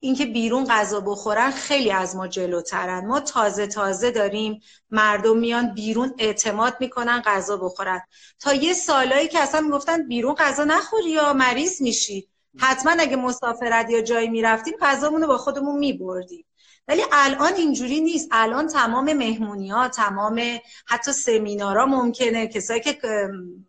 [0.00, 3.06] اینکه بیرون غذا بخورن خیلی از ما جلوترن.
[3.06, 4.60] ما تازه تازه داریم
[4.90, 8.00] مردم میان بیرون اعتماد می‌کنن غذا بخورن.
[8.38, 12.28] تا یه سالایی که اصلا می‌گفتن بیرون غذا نخوری یا مریض میشی.
[12.58, 16.44] حتما اگه مسافرت یا جایی می‌رفتیم غذامون رو با خودمون میبردیم.
[16.88, 18.28] ولی الان اینجوری نیست.
[18.30, 22.46] الان تمام مهمونی ها تمام حتی سمینارا ممکنه.
[22.48, 22.98] کسایی که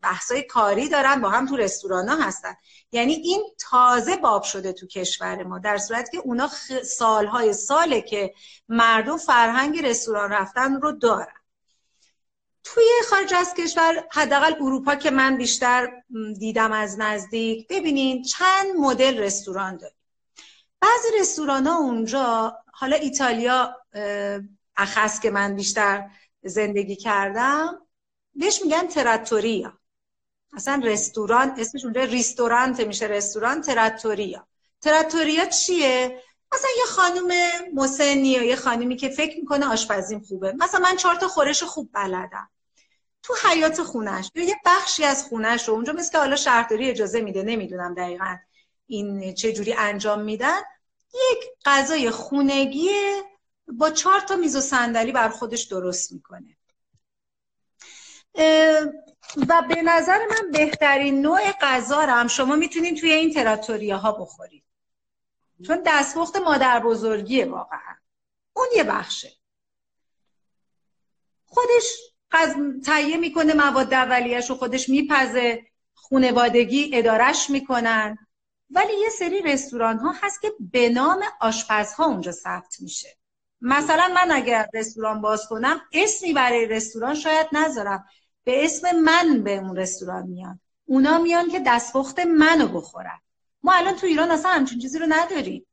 [0.01, 2.53] بحثای کاری دارن با هم تو رستوران ها هستن.
[2.91, 5.59] یعنی این تازه باب شده تو کشور ما.
[5.59, 6.49] در صورت که اونا
[6.83, 8.33] سالهای ساله که
[8.69, 11.41] مردم فرهنگ رستوران رفتن رو دارن.
[12.63, 16.03] توی خارج از کشور حداقل اروپا که من بیشتر
[16.39, 19.97] دیدم از نزدیک ببینین چند مدل رستوران داریم.
[20.81, 23.75] بعضی رستوران ها اونجا حالا ایتالیا
[24.77, 26.09] اخص که من بیشتر
[26.43, 27.87] زندگی کردم
[28.35, 29.73] بهش میگن تراتوریا.
[30.53, 34.47] اصلا رستوران اسمش اونجا ریستورانت میشه رستوران تراتوریا.
[34.81, 36.21] تراتوریا چیه؟
[36.53, 37.31] مثلا یه خانم
[37.73, 40.53] مسنی یا یه خانمی که فکر می‌کنه آشپزیم خوبه.
[40.59, 42.49] مثلا من چهار تا خورش خوب بلدم.
[43.23, 47.43] تو حیات خونش یه بخشی از خونش رو اونجا مثل که حالا شهرداری اجازه میده
[47.43, 48.37] نمی‌دونم دقیقا
[48.87, 50.61] این چه جوری انجام میدن.
[51.13, 52.89] یک غذای خونگی
[53.67, 56.57] با چهار تا میز و صندلی بر خودش درست می‌کنه.
[59.49, 64.63] و به نظر من بهترین نوع غذا هم شما می‌تونید توی این تراتوریا ها بخورید.
[65.67, 67.95] چون دستپخت مادر بزرگیه واقعا.
[68.53, 69.31] اون یه بخشه.
[71.45, 71.97] خودش
[72.85, 78.27] تهیه می‌کنه مواد اولیهش رو خودش میپزه خونوادگی ادارش می‌کنن.
[78.71, 83.17] ولی یه سری رستوران ها هست که به نام آشپزها اونجا ثبت میشه.
[83.61, 88.05] مثلا من اگر رستوران باز کنم اسمی برای رستوران شاید نذارم.
[88.43, 90.59] به اسم من به اون رستوران میان.
[90.85, 93.19] اونا میان که دستپخت منو بخورن.
[93.63, 95.65] ما الان تو ایران اصلا همچین چیزی رو نداریم.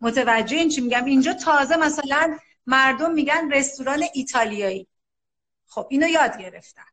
[0.00, 4.88] متوجه این چی میگم؟ اینجا تازه مثلا مردم میگن رستوران ایتالیایی.
[5.66, 6.91] خب اینو یاد گرفتن.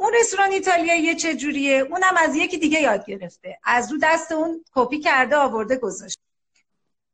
[0.00, 3.58] اون رستوران ایتالیایی چه جوریه؟ اونم از یکی دیگه یاد گرفته.
[3.64, 6.20] از رو دست اون کپی کرده آورده گذاشته.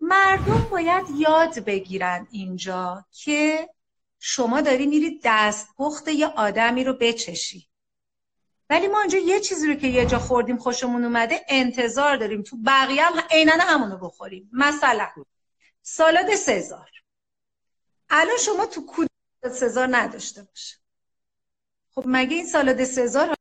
[0.01, 3.68] مردم باید یاد بگیرن اینجا که
[4.18, 7.68] شما داری میری دستپخت یه آدمی رو بچشی.
[8.70, 12.42] ولی ما اینجا یه چیزی رو که یه جا خوردیم خوشمون اومده انتظار داریم.
[12.42, 14.51] تو بقیه هم عینا همونو بخوریم.
[14.53, 15.09] مثلا
[15.83, 16.90] سالاد سزار.
[18.11, 19.11] الان شما تو کود
[19.53, 20.86] سزار نداشته باشه.
[21.99, 23.35] خب مگه این سالاد سزار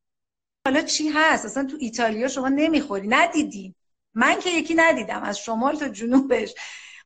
[0.67, 3.07] حالا چی هست؟ اصلا تو ایتالیا شما نمی‌خوری.
[3.07, 3.75] ندیدی.
[4.13, 5.23] من که یکی ندیدم.
[5.23, 6.55] از شمال تا جنوبش.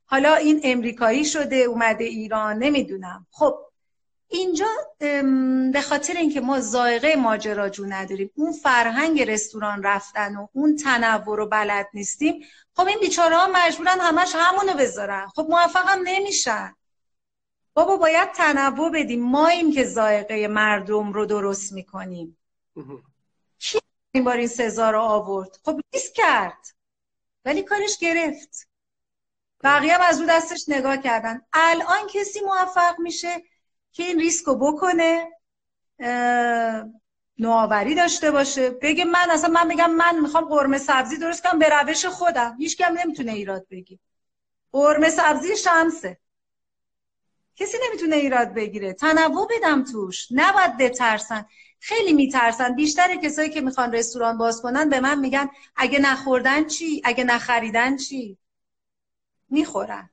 [0.06, 3.26] حالا این امریکایی شده اومده ایران نمی‌دونم.
[3.30, 3.58] خب
[4.28, 4.66] اینجا
[5.72, 11.46] به خاطر اینکه ما ذائقه ماجراجو نداریم اون فرهنگ رستوران رفتن و اون تنوع رو
[11.46, 15.26] بلد نیستیم خب این بیچاره ها مجبورن همش همونو بذارن.
[15.26, 16.74] خب موفقم نمیشن.
[17.74, 19.22] بابا باید تنوع بدیم.
[19.22, 22.36] ما این که ذائقه مردم رو درست می‌کنیم.
[23.58, 23.78] کی
[24.12, 26.66] این بار این سزا رو آورد؟ خب لیست کرد.
[27.44, 28.68] ولی کارش گرفت.
[29.62, 31.42] بقیه هم از رو دستش نگاه کردن.
[31.52, 33.42] الان کسی موفق میشه
[33.92, 35.28] که این ریسک رو بکنه
[37.38, 38.70] نوآوری داشته باشه.
[38.70, 42.56] بگه من اصلا من میگم من می‌خوام قرمه سبزی درست کنم به روش خودم.
[42.58, 44.00] هیچ کم نمی‌تونه ایراد بگی
[44.72, 46.18] قرمه سبزی شمسه
[47.60, 48.92] کسی نمی‌تونه ایراد بگیره.
[48.92, 50.28] تنوع بدم توش.
[50.30, 51.46] نباید بترسن.
[51.80, 52.74] خیلی میترسن.
[52.74, 57.96] بیشتر کسایی که می‌خوان رستوران باز کنن به من میگن اگه نخوردن چی؟ اگه نخریدن
[57.96, 58.38] چی؟
[59.48, 60.10] می‌خورن.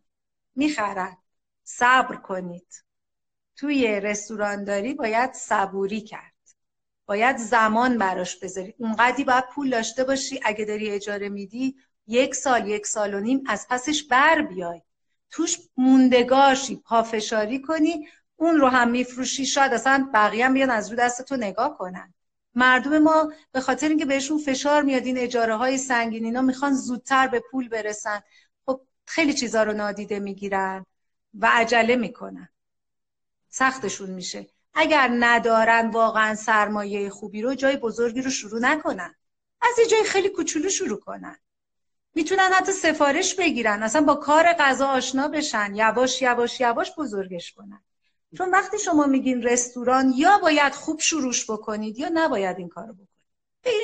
[0.56, 1.18] می‌خرن.
[1.64, 2.84] صبر کنید.
[3.56, 6.34] توی رستوران داری باید صبوری کرد.
[7.06, 8.74] باید زمان براش بذاری.
[8.78, 10.40] اونقدی باید پول داشته باشی.
[10.44, 11.76] اگه داری اجاره میدی
[12.08, 14.82] یک سال یک سال و نیم از پسش بر بیای.
[15.32, 19.46] توش موندگاشی پافشاری کنی اون رو هم میفروشی.
[19.46, 22.14] شاید اصلا بقیه هم بیان از رو دست تو نگاه کنن.
[22.56, 27.28] مردم ما به خاطر اینکه بهشون فشار میاد این اجاره های سنگین اینا می‌خوان زودتر
[27.28, 28.22] به پول برسن.
[28.66, 30.86] خب خیلی چیزا رو نادیده می‌گیرن
[31.40, 32.50] و عجله می‌کنن.
[33.50, 34.48] سختشون میشه.
[34.74, 39.16] اگر ندارن واقعا سرمایه خوبی رو جای بزرگی رو شروع نکنن.
[39.62, 41.38] از یه جای خیلی کوچولو شروع کنن.
[42.18, 43.84] می‌تونن حتی سفارش بگیرن.
[43.84, 45.76] اصلا با کار غذا آشنا بشن.
[45.76, 47.84] یواش یواش یواش بزرگش کنن.
[48.38, 53.10] چون وقتی شما میگین رستوران یا باید خوب شروعش بکنید یا نباید این کارو بکنید.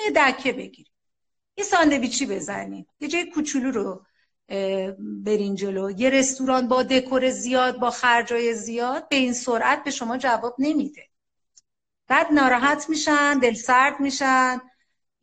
[0.05, 0.91] یه دکه بگیرید.
[1.57, 2.87] یه ساندویچی بزنید.
[2.99, 4.05] یه جای کوچولو رو
[4.99, 5.91] برین جلو.
[5.91, 11.07] یه رستوران با دکور زیاد با خرجای زیاد به این سرعت به شما جواب نمیده.
[12.07, 14.61] بعد ناراحت میشن دل سرد میشن.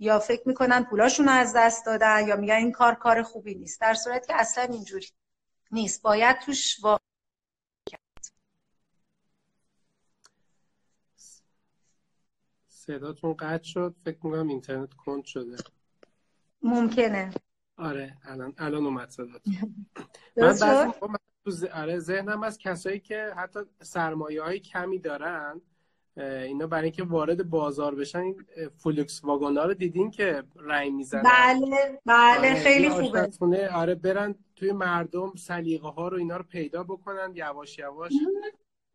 [0.01, 3.81] یا فکر می‌کنن پولاشون رو از دست دادن یا میگن این کار کار خوبی نیست.
[3.81, 5.07] در صورت که اصلا اینجوری
[5.71, 6.03] نیست.
[6.03, 7.01] باید توش وا...
[12.69, 13.95] صداتون قطع شد.
[14.05, 15.57] فکر می‌کنم اینترنت کند شده.
[16.63, 17.31] ممکنه.
[17.77, 19.43] آره الان الان اومد صدات.
[20.37, 25.61] من بعضی آره ذهنم از کسایی که حتی سرمایه های کمی دارن
[26.17, 28.45] اینا برای اینکه وارد بازار بشن این
[28.77, 33.71] فولکس واگن ها رو دیدین که رنگ می‌زنن؟ بله بله آره خیلی خوبه.
[33.73, 38.13] آره برن توی مردم سلیقه ها رو اینا رو پیدا بکنن یواش یواش.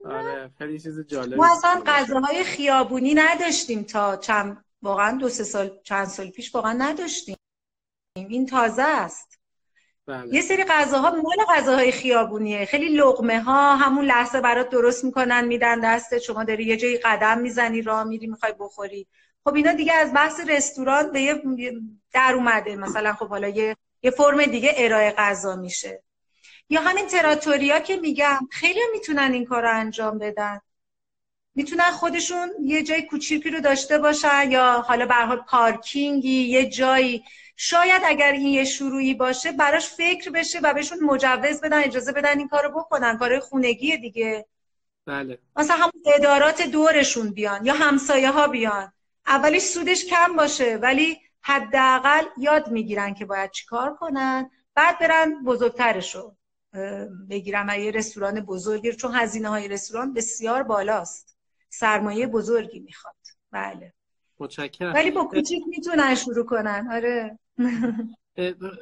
[0.06, 1.36] آره خیلی چیز جالبی.
[1.36, 6.73] ما اصلا غذاهای خیابونی نداشتیم تا چند واقعا دو سه سال چند سال پیش واقعا
[6.73, 7.36] نداشتیم.
[8.15, 9.39] این تازه است.
[10.08, 10.36] بله.
[10.36, 12.65] یه سری غذاها مال غذاهای خیابونیه.
[12.65, 17.38] خیلی لقمه ها همون لحظه برات درست می‌کنن میدن دست شما داری یه جایی قدم
[17.38, 19.08] می‌زنی راه میری می‌خوای بخوری.
[19.44, 21.41] خب اینا دیگه از بحث رستوران به یه
[22.13, 22.76] در اومده.
[22.76, 26.04] مثلا خب حالا یه یه فرم دیگه ارائه غذا میشه.
[26.70, 30.60] یا همین تراتوریا که میگم خیلی می‌تونن این کار رو انجام بدن.
[31.56, 37.24] می‌تونن خودشون یه جای کوچیکی رو داشته باشن یا حالا به پارکینگی یه جایی
[37.56, 42.39] شاید اگر این یه شروعی باشه براش فکر بشه و بهشون مجوز بدن اجازه بدن
[42.39, 43.18] این کارو بکنن.
[43.18, 44.46] کارهای خونگی دیگه.
[45.06, 45.39] بله.
[45.56, 48.94] مثلا همون ادارات دورشون بیان یا همسایه ها بیان.
[49.28, 54.50] اولش سودش کم باشه ولی حداقل یاد می‌گیرن که باید چیکار کنن.
[54.76, 56.36] بعد برن بزرگترشو
[57.30, 61.38] بگیرن و یه رستوران بزرگی چون هزینه های رستوران بسیار بالاست.
[61.70, 63.15] سرمایه بزرگی می‌خواد.
[63.52, 63.94] بله.
[64.39, 64.93] متشکرم.
[64.93, 66.88] ولی با کوچیک می‌تونن شروع کنن.
[66.91, 67.39] آره.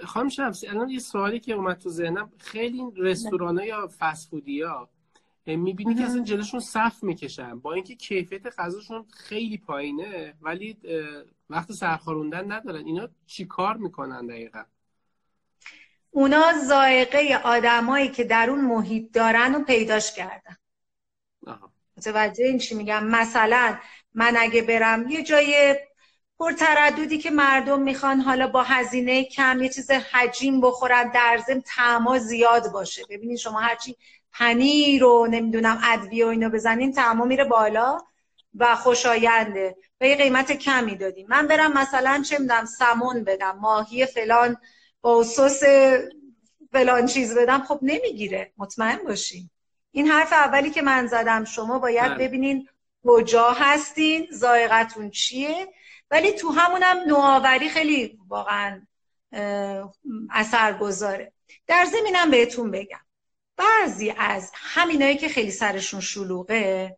[0.05, 2.31] خانم شمسی الان یه سوالی که اومد تو ذهنم.
[2.39, 4.89] خیلی این رستوران یا فسفودی ها
[5.45, 7.59] می‌بینی که اصلا جلوشون صف می‌کشن.
[7.59, 10.77] با اینکه کیفیت غذاشون خیلی پایینه ولی
[11.49, 12.85] وقت سرخاروندن ندارن.
[12.85, 14.63] اینا چی کار می‌کنن دقیقا؟
[16.11, 20.57] اونا زائقه آدمایی که در اون محیط دارن و پیداش کردن.
[21.97, 23.77] متوجه این چی میگم؟ مثلا
[24.13, 25.75] من اگه برم یه جای
[26.39, 32.19] پرترددی که مردم می‌خوان حالا با هزینه کم یه چیز حجیم بخورن در ضمن تعما
[32.19, 33.01] زیاد باشه.
[33.09, 33.95] ببینید شما هرچی
[34.33, 37.97] پنیر رو نمی‌دونم ادویه و اینو بزنین تعما میره بالا
[38.55, 44.05] و خوشاینده و یه قیمت کمی دادیم من برم مثلا چه می‌دونم سمون بدم ماهی
[44.05, 44.57] فلان
[45.01, 45.63] با سس
[46.71, 48.51] فلان چیز بدم خب نمی‌گیره.
[48.57, 49.49] مطمئن باشین.
[49.91, 52.27] این حرف اولی که من زدم شما باید بله.
[52.27, 52.67] ببینین
[53.03, 55.73] کجا هستین؟ زائقتون چیه؟
[56.11, 58.87] ولی تو همونم نوآوری خیلی واقعا
[60.29, 61.33] اثر گذاره
[61.67, 62.99] در زمینم بهتون بگم.
[63.57, 66.97] بعضی از همینایی که خیلی سرشون شلوغه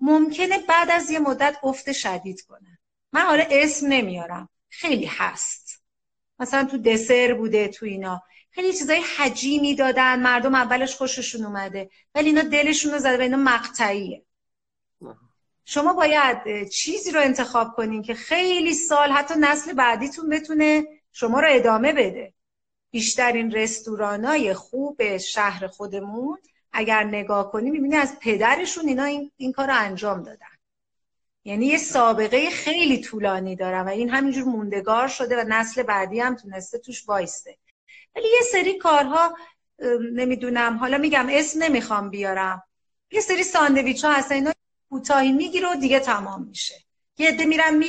[0.00, 2.78] ممکنه بعد از یه مدت افت شدید کنه
[3.12, 4.48] من آره اسم نمیارم.
[4.68, 5.82] خیلی هست.
[6.38, 8.22] مثلا تو دسر بوده تو اینا.
[8.50, 10.22] خیلی چیزای حجیمی دادن.
[10.22, 14.22] مردم اولش خوششون اومده ولی اینا دلشون رو زده و اینا مقطعیه.
[15.68, 21.46] شما باید چیزی رو انتخاب کنین که خیلی سال حتی نسل بعدیتون بتونه شما رو
[21.50, 22.32] ادامه بده.
[22.90, 26.38] بیشترین رستورانای خوب شهر خودمون
[26.72, 30.46] اگر نگاه کنیم می‌بینی از پدرشون اینا این, این کار رو انجام دادن.
[31.44, 36.36] یعنی یه سابقه خیلی طولانی دارن و این همینجور موندگار شده و نسل بعدی هم
[36.36, 37.56] تونسته توش وایسته
[38.16, 39.36] ولی یه سری کارها
[40.12, 42.62] نمی‌دونم حالا میگم اسم نمی‌خوام بیارم.
[43.10, 44.52] یه سری ساندویچ ها هستن اینا
[44.90, 46.74] کوتاهی می‌گیره و دیگه تمام میشه.
[47.18, 47.82] یه عده میرن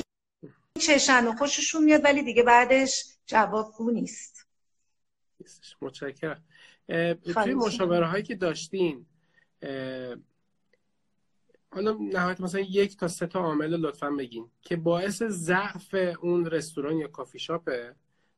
[0.75, 4.47] میچشن و خوششون میاد ولی دیگه بعدش جواب گو نیست
[5.81, 6.43] متشکرم.
[7.33, 9.05] توی مشاوره هایی که داشتین
[11.71, 16.97] حالا نهایت مثلا یک تا سه تا عامل لطفا بگین که باعث ضعف اون رستوران
[16.97, 17.95] یا کافی شاپه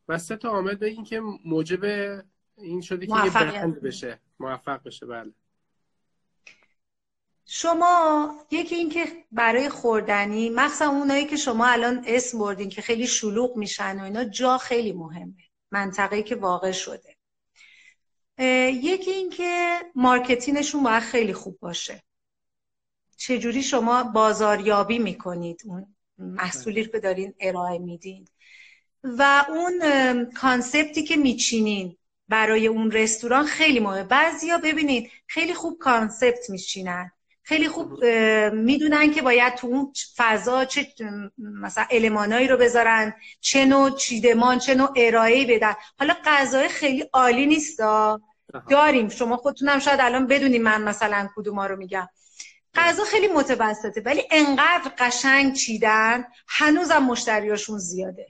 [0.08, 1.84] و سه تا عامل بگین که موجب
[2.58, 4.19] این شده که یه برند بشه.
[4.39, 5.06] موفق بشه.
[5.06, 5.32] بله.
[7.52, 13.58] شما یکی اینکه برای خوردنی مخصوصا اونایی که شما الان اسم بردین که خیلی شلوغ
[13.58, 15.44] میشن و اینا جا خیلی مهمه.
[15.72, 17.16] منطقه‌ای که واقع شده.
[18.70, 22.04] یکی اینکه marketing شون باید خیلی خوب باشه.
[23.18, 28.28] چجوری شما بازاریابی می‌کنید؟ اون محصولی که دارین ارائه میدین.
[29.04, 29.82] و اون
[30.26, 34.04] concept ی که میچینین برای اون رستوران خیلی مهمه.
[34.04, 37.12] بعضیا ببینید خیلی خوب concept میچینن.
[37.50, 38.06] خیلی خوب
[38.54, 40.88] می‌دونن که باید تو اون فضا چه
[41.38, 45.74] مثلا المانایی رو بذارن چه نوع چیدمان چه نوع ارائه بدن.
[46.00, 47.80] حالا غذای خیلی عالی نیست
[48.70, 49.10] داریم.
[49.10, 52.10] شما خودتونم شاید الان بدونیم من مثلا کدوما رو میگم.
[52.76, 58.28] غذا خیلی متوسطه ولی انقدر قشنگ چیدن هنوزم مشتریاشون زیاده.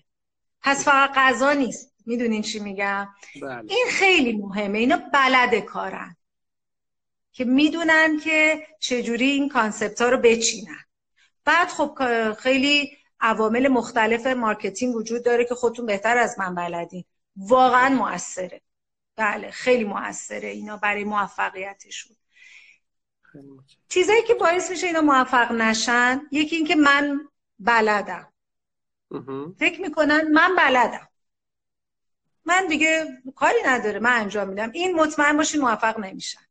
[0.62, 1.94] پس فقط غذا نیست.
[2.06, 3.08] می‌دونین چی میگم؟
[3.42, 3.64] بله.
[3.68, 4.78] این خیلی مهمه.
[4.78, 6.16] اینا بلد کارن.
[7.32, 10.80] که می‌دونن که چجوری این concept ها رو بچینن.
[11.46, 12.00] بعد خب
[12.34, 17.04] خیلی عوامل مختلف marketing وجود داره که خودتون بهتر از من بلدین.
[17.38, 18.62] واقعا موثره.
[19.15, 22.15] بله خیلی موثره اینا برای موفقیتشون.
[23.90, 27.19] چیزایی که باعث میشه اینا موفق نشن یکی اینکه من
[27.60, 28.34] بلدم.
[29.60, 31.10] فکر می‌کنن من بلدم.
[32.46, 34.71] من دیگه کاری نداره من انجام میدم.
[34.71, 36.42] این مطمئن باشین موفق نمیشن.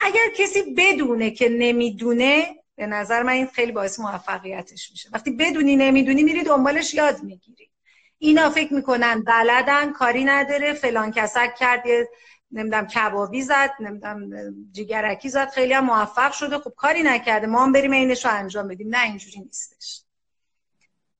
[0.00, 5.08] اگر کسی بدونه که نمی‌دونه به نظر من این خیلی باعث موفقیتش میشه.
[5.12, 7.70] وقتی بدونی نمی‌دونی میری دنبالش یاد می‌گیری.
[8.18, 12.08] اینا فکر می‌کنن بلدن کاری نداره فلان کسک کرد یه
[12.52, 17.46] نمی‌دونم کبابی زد نمی‌دونم جگرکی زد خیلی هم موفق شده خب کاری نکرده.
[17.46, 18.88] ما هم بریم اینش رو انجام بدیم.
[18.88, 20.02] نه اینجوری نیستش.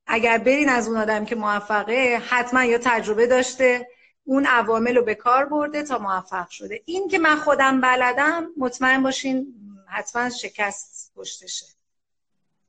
[0.06, 3.88] اگر برین از اون آدم که موفقه حتما یا تجربه داشته.
[4.28, 6.82] اون عوامل رو به کار برده تا موفق شده.
[6.84, 9.54] این که من خودم بلدم مطمئن باشین
[9.86, 11.66] حتما شکست پشتشه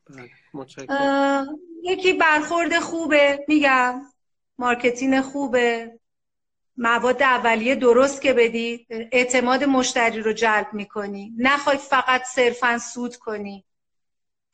[0.10, 0.30] بله،
[1.84, 4.02] یکی برخورد خوبه میگم
[4.58, 6.00] marketing خوبه.
[6.78, 11.34] مواد اولیه درست که بدی اعتماد مشتری رو جلب می‌کنی.
[11.38, 13.66] نخوای فقط صرفا سود کنی.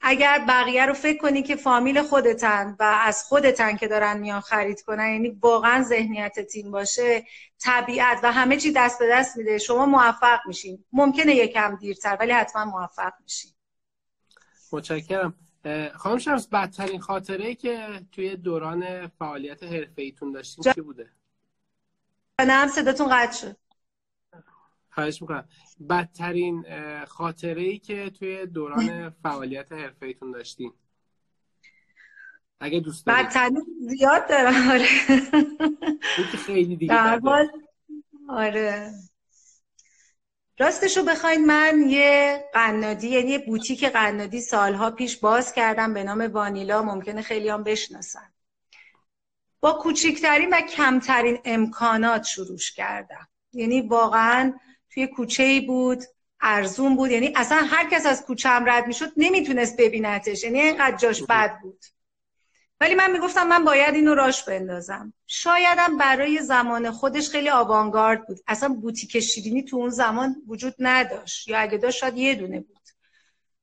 [0.08, 4.82] اگر بقیه رو فکر کنی که فامیل خودتن و از خودتن که دارن میان خرید
[4.82, 7.24] کنن یعنی واقعا ذهنیت تیم باشه
[7.60, 10.84] طبیعت و همه چی دست به دست میده شما موفق میشین.
[10.94, 13.52] ممکنه یکم دیرتر ولی حتما موفق میشین.
[14.72, 15.34] متشکرم.
[15.96, 21.10] خانم شمس بدترین خاطره که توی دوران فعالیت حرفه ایتون داشتین چی بوده؟
[22.40, 23.58] نه صداتون قطع شد.
[24.96, 25.48] خواهش می‌کنم.
[25.90, 26.66] بدترین
[27.06, 30.74] خاطره ای که توی دوران فعالیت حرفه ایتون داشتین؟
[32.60, 33.26] اگه دوست دارید.
[33.26, 34.86] بدترین زیاد دارم آره.
[36.46, 37.20] خیلی دیگه
[38.30, 38.92] آره.
[40.60, 46.22] راستشو بخواین من یه قنادی یعنی یه بوتیک قنادی سالها پیش باز کردم به نام
[46.22, 48.34] وانیلا ممکنه خیلی هم بشناسن.
[49.60, 53.28] با کوچکترین و کمترین امکانات شروع کردم.
[53.54, 54.54] یعنی واقعا
[54.96, 56.04] توی کوچه ای بود
[56.42, 57.12] ارزون بود.
[57.12, 60.44] یعنی اصلا هر کس از کوچه هم رد می‌شد نمی‌تونست ببینتش.
[60.44, 61.86] یعنی اینقدر جاش بد بود.
[62.80, 65.14] ولی من می‌گفتم من باید اینو راش بندازم.
[65.28, 68.40] شایدم برای زمان خودش خیلی آوانگارد بود.
[68.48, 71.48] اصلا بوتیک شیرینی تو اون زمان وجود نداشت.
[71.48, 72.82] یا اگه داشت شاید یه دونه بود.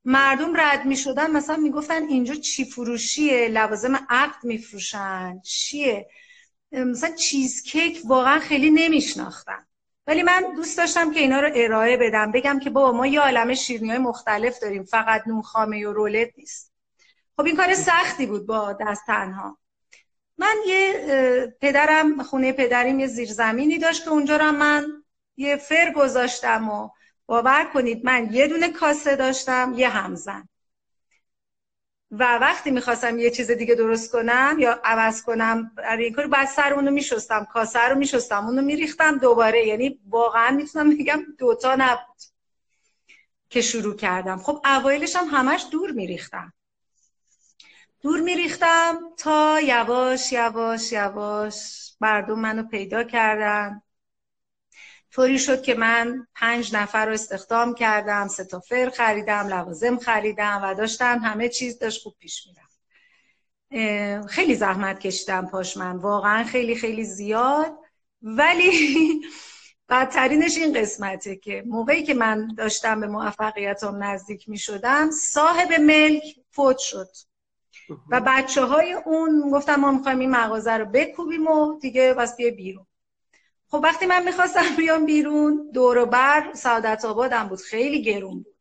[0.05, 5.39] مردم رد می شدن مثلا می‌گفتن اینجا چی فروشیه؟ لوازم عقد میفروشن.
[5.43, 6.09] چیه؟
[6.71, 9.65] مثلا چیزکیک واقعا خیلی نمیشناختن.
[10.07, 12.31] ولی من دوست داشتم که اینا رو ارائه بدم.
[12.31, 14.83] بگم که بابا ما یه عالم شیرینی های مختلف داریم.
[14.83, 16.73] فقط نون خامه و رولت نیست.
[17.37, 19.57] خب این کار سختی بود با دست تنها.
[20.37, 25.03] من یه پدرم خونه پدریم یه زیرزمینی داشت که اونجا رو من
[25.37, 26.89] یه فر گذاشتم و
[27.25, 30.49] باور کنید من یه دونه کاسه داشتم یه همزن.
[32.19, 36.47] و وقتی می‌خواستم یه چیز دیگه درست کنم یا عوض کنم برای این کار بعد
[36.47, 39.67] سر اونو میشستم کاسه رو میشستم اونو میریختم دوباره.
[39.67, 42.21] یعنی واقعا می‌تونم بگم دوتا نبود
[43.49, 44.37] که شروع کردم.
[44.37, 46.53] خب اوایلش هم همش دور میریختم.
[48.01, 53.81] دور میریختم تا یواش یواش یواش مردم منو پیدا کردن.
[55.13, 60.61] طوری شد که من پنج نفر رو استخدام کردم سه تا فر خریدم لوازم خریدم
[60.63, 62.63] و داشتم همه چیز داشت خوب پیش میرم
[64.27, 67.77] خیلی زحمت کشیدم پاش من واقعا خیلی خیلی زیاد.
[68.21, 68.71] ولی
[69.89, 76.23] بدترینش این قسمته که موقعی که من داشتم به موفقیتم نزدیک می شدم صاحب ملک
[76.51, 77.09] فوت شد.
[78.09, 82.51] و بچه های اون گفتم ما می‌خوایم این مغازه رو بکوبیم و دیگه بس بیا
[82.51, 82.85] بیرون.
[83.73, 88.55] خب وقتی من می‌خواستم بیام بیرون دور بر سعادت آبادم بود خیلی گرون بود.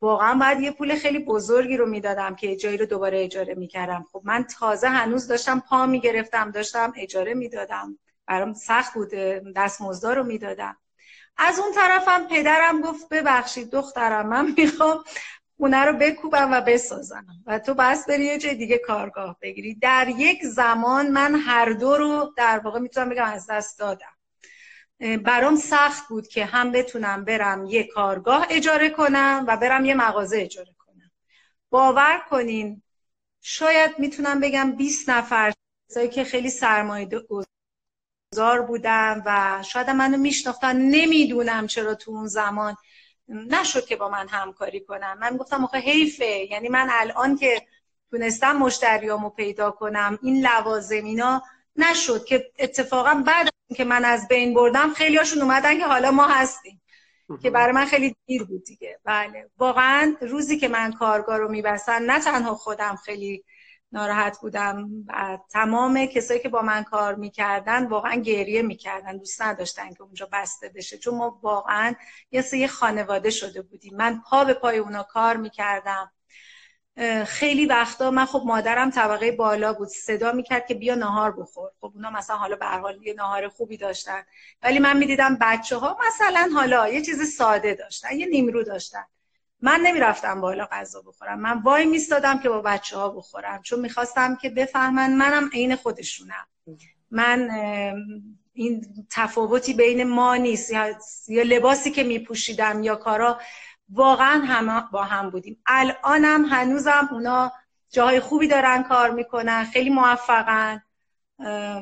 [0.00, 4.06] واقعا باید یه پول خیلی بزرگی رو می‌دادم که جایی رو دوباره اجاره می‌کردم.
[4.12, 7.98] خب من تازه هنوز داشتم پا می‌گرفتم داشتم اجاره می‌دادم.
[8.26, 10.76] برام سخت بوده دستمزدا رو می‌دادم.
[11.36, 15.04] از اون طرفم پدرم گفت ببخشید دخترم من می‌خوام
[15.56, 19.74] خونه رو بکوبم و بسازم و تو بس بری یه جای دیگه کارگاه بگیری.
[19.74, 24.13] در یک زمان من هر دو رو در واقع می‌تونم بگم از دست دادم.
[25.24, 30.38] برام سخت بود که هم بتونم برم یه کارگاه اجاره کنم و برم یه مغازه
[30.38, 31.10] اجاره کنم.
[31.70, 32.82] باور کنین
[33.40, 35.52] شاید می‌تونم بگم 20 نفر
[36.12, 37.08] که خیلی سرمایه
[38.32, 42.76] گذار بودم و شاید منو میشناختن نمی‌دونم چرا تو اون زمان.
[43.28, 46.46] نشد که با من همکاری کنم من گفتم آخه حیفه.
[46.50, 47.66] یعنی من الان که
[48.10, 51.42] تونستم مشتریامو پیدا کنم این لوازم اینا
[51.76, 56.26] نشد که اتفاقا بعد که من از بین بردم خیلی هاشون اومدن که حالا ما
[56.26, 56.80] هستیم.
[57.42, 59.00] که برای من خیلی دیر بود دیگه.
[59.04, 59.50] بله.
[59.58, 63.44] واقعا روزی که من کارگاه رو میبستن نه تنها خودم خیلی
[63.92, 69.92] ناراحت بودم و تمام کسایی که با من کار می‌کردن واقعا گریه می‌کردن دوست نداشتن
[69.92, 70.98] که اونجا بسته بشه.
[70.98, 71.94] چون ما واقعا
[72.30, 73.96] یه سه خانواده شده بودیم.
[73.96, 76.12] من پا به پای اونا کار می‌کردم.
[77.26, 79.88] خیلی وقتا من خب مادرم طبقه بالا بود.
[79.88, 81.70] صدا می‌کرد که بیا نهار بخور.
[81.80, 84.22] خب اونا مثلا حالا به حال یه نهار خوبی داشتن.
[84.62, 89.04] ولی من می‌دیدم بچه ها مثلا حالا یه چیز ساده داشتن یه نیمرو داشتن.
[89.60, 91.40] من نمی‌رفتم بالا غذا بخورم.
[91.40, 93.62] من وای میستادم که با بچه ها بخورم.
[93.62, 96.46] چون می‌خواستم که بفهمن منم عین خودشونم.
[97.10, 97.50] من
[98.52, 100.70] این تفاوتی بین ما نیست.
[101.28, 103.40] یا لباسی که میپوشیدم یا کارا
[103.88, 105.62] واقعا هم با هم بودیم.
[105.66, 107.52] الانم هنوزم اونا
[107.90, 110.82] جاهای خوبی دارن کار می‌کنن خیلی موفقن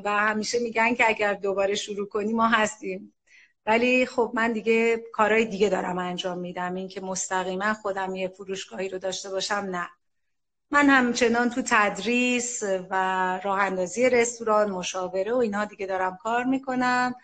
[0.04, 3.14] و همیشه میگن که اگر دوباره شروع کنی ما هستیم.
[3.66, 6.74] ولی خب من دیگه کارهای دیگه دارم انجام میدم.
[6.74, 9.88] این که مستقیما خودم یه فروشگاهی رو داشته باشم نه.
[10.70, 12.94] من همچنان تو تدریس و
[13.44, 17.14] راه اندازی رستوران مشاوره و اینا دیگه دارم کار می‌کنم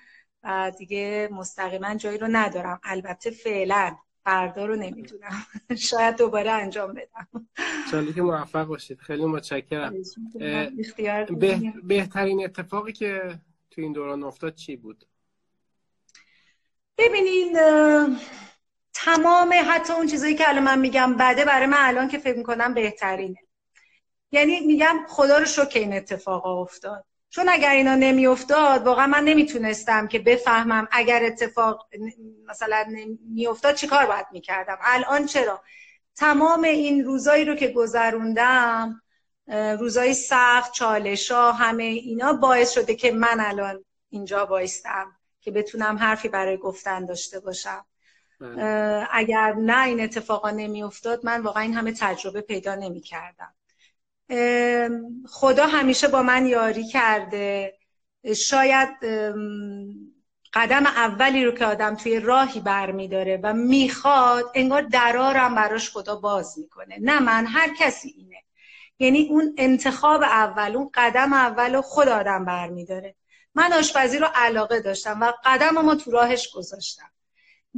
[0.43, 2.81] و دیگه مستقیما جایی رو ندارم.
[2.85, 3.97] البته فعلا.
[4.25, 5.47] فردا رو نمی‌دونم.
[5.91, 7.49] شاید دوباره انجام بدم.
[7.91, 9.01] شاید که موفق باشید.
[9.01, 9.95] خیلی متشکرم.
[11.83, 13.39] بهترین اتفاقی که
[13.71, 15.05] تو این دوران افتاد چی بود؟
[16.99, 17.59] ببینین
[18.95, 22.75] تمام حتی اون چیزایی که الان من میگم بده برای من الان که فکر می‌کنم
[22.75, 23.39] بهترینه.
[24.33, 27.05] یعنی میگم خدا رو شکر این اتفاق افتاد.
[27.31, 31.89] چون اگر اینا نمیافتاد واقعا من نمی‌تونستم که بفهمم اگر اتفاق
[32.47, 34.79] مثلا نمیافتاد چیکار باید می‌کردم.
[34.81, 35.63] الان چرا؟
[36.17, 39.03] تمام این روزایی رو که گذروندم
[39.79, 45.97] روزای سخت چالش ها همه اینا باعث شده که من الان اینجا بایستم که بتونم
[45.97, 47.85] حرفی برای گفتن داشته باشم.
[48.41, 49.09] بله.
[49.11, 53.55] اگر نه این اتفاقا نمیافتاد من واقعا این همه تجربه پیدا نمی کردم
[55.27, 57.75] خدا همیشه با من یاری کرده.
[58.37, 58.89] شاید
[60.53, 66.59] قدم اولی رو که آدم توی راهی برمیداره و می‌خواد انگار درارم براش خدا باز
[66.59, 68.37] می‌کنه نه من هر کسی اینه.
[68.99, 73.15] یعنی اون انتخاب اول اون قدم اول رو خود آدم برمیداره
[73.55, 77.11] من آشپزی رو علاقه داشتم و قدم ما تو راهش گذاشتم.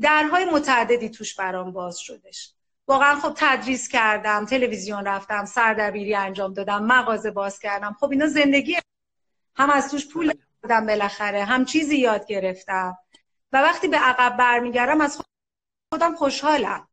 [0.01, 2.53] درهای متعددی توش برام باز شدش.
[2.91, 7.97] واقعا خب تدریس کردم تلویزیون رفتم سردبیری انجام دادم مغازه باز کردم.
[8.01, 8.77] خب اینا زندگی
[9.55, 10.33] هم از توش پول
[10.63, 12.99] دادم بالاخره هم چیزی یاد گرفتم.
[13.53, 15.23] و وقتی به عقب برمیگردم از
[15.93, 16.89] خودم خوشحالم.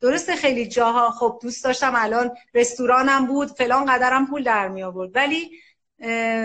[0.00, 5.16] درسته خیلی جاها خب دوست داشتم الان رستورانم بود فلان قدرم پول در می آورد.
[5.16, 5.50] ولی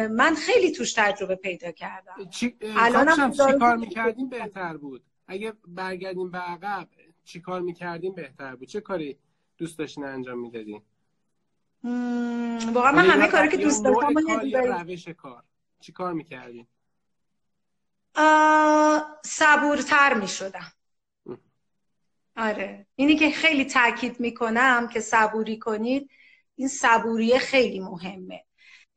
[0.10, 2.30] من خیلی توش تجربه پیدا کردم.
[2.30, 2.58] چی...
[2.78, 6.88] الانم چی کار می‌کردیم بهتر بود؟ اگه برگردیم به عقب
[7.28, 9.18] چی کار می‌کردیم بهتر بود؟ چه کاری
[9.58, 10.82] دوست داشتین انجام می‌دادین؟
[12.74, 14.14] واقعا من همه کاری که دوست داشتم
[14.82, 15.44] روش کار.
[15.80, 16.68] چی کار می‌کردیم
[19.26, 20.72] صبورتر می‌شدم.
[22.38, 22.88] آره.
[22.96, 26.10] اینی که خیلی تاکید می‌کنم که صبوری کنید
[26.56, 28.44] این صبوری خیلی مهمه.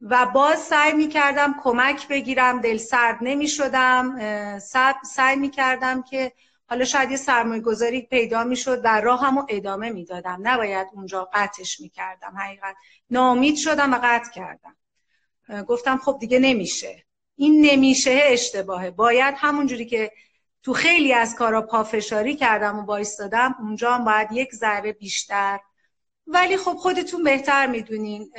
[0.01, 4.19] و باز سعی می‌کردم کمک بگیرم دل سرد نمی‌شدم.
[5.05, 6.33] سعی می‌کردم که
[6.71, 10.39] حالا شاید یه سرمایه گذاری پیدا می‌شد و راه همو ادامه می‌دادم.
[10.43, 12.35] نباید اونجا قطعش می‌کردم.
[12.37, 12.77] حقیقت
[13.11, 14.77] نامید شدم و قطع کردم.
[15.69, 17.05] گفتم خب دیگه نمیشه.
[17.37, 18.91] این نمیشه اشتباهه.
[18.91, 20.13] باید همونجوری که
[20.63, 25.61] تو خیلی از کارا پافشاری کردم و بایستادم اونجا هم باید یک ذره بیشتر.
[26.27, 28.33] ولی خب خودتون بهتر می‌دونین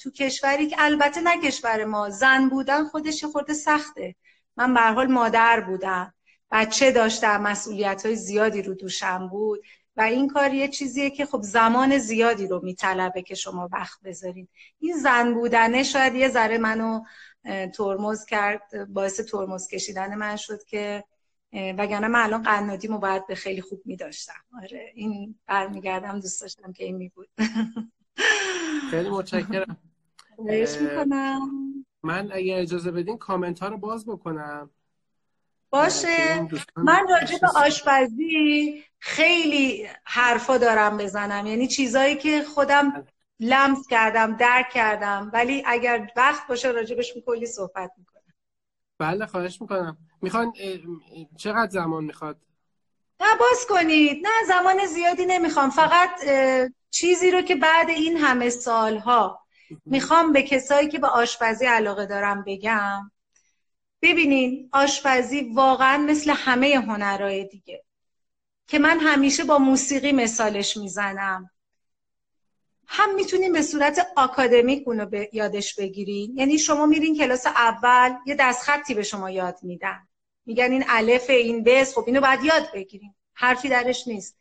[0.00, 4.14] تو کشوری که البته نه کشور ما زن بودن خودش خورده سخته.
[4.56, 6.14] من به حال مادر بودم.
[6.50, 9.60] بچه داشتم مسئولیت های زیادی رو دوشم بود
[9.96, 14.48] و این کار یه چیزیه که خب زمان زیادی رو میطلبه که شما وقت بذارین.
[14.78, 17.00] این زن بودنه شاید یه ذره منو
[17.74, 21.04] ترمز کرد باعث ترمز کشیدن من شد که
[21.52, 24.40] وگرنه من الان قنادیمو باید به خیلی خوب میداشتم.
[24.62, 27.28] آره این برمیگردم دوست داشتم که این می بود
[28.90, 29.76] خیلی متشکرم.
[30.38, 31.40] می‌کنم.
[32.02, 34.70] من اگر اجازه بدین کامنت ها رو باز بکنم.
[35.70, 36.48] باشه.
[36.76, 41.46] من راجع به آشپزی خیلی حرفا دارم بزنم.
[41.46, 43.06] یعنی چیزایی که خودم
[43.40, 45.30] لمس کردم درک کردم.
[45.32, 48.34] ولی اگر وقت باشه راجبش کلی صحبت می‌کنم.
[48.98, 49.98] بله خواهش می‌کنم.
[50.22, 50.52] می‌خوان
[51.36, 52.38] چقدر زمان می‌خواد؟
[53.20, 54.26] نه باز کنید.
[54.26, 55.70] نه زمان زیادی نمی‌خوام.
[55.70, 56.10] فقط
[56.90, 59.40] چیزی رو که بعد این همه سالها
[59.84, 63.10] می‌خوام به کسایی که به آشپزی علاقه دارم بگم.
[64.02, 67.84] ببینین آشپزی واقعا مثل همه هنرهای دیگه.
[68.66, 71.50] که من همیشه با موسیقی مثالش می‌زنم.
[72.86, 76.38] هم می‌تونیم به صورت آکادمیک اونو به یادش بگیرین.
[76.38, 80.08] یعنی شما میرین کلاس اول یه دستخطی به شما یاد میدن.
[80.46, 84.36] میگن این الف این بس خب اینو باید یاد بگیریم حرفی درش نیست.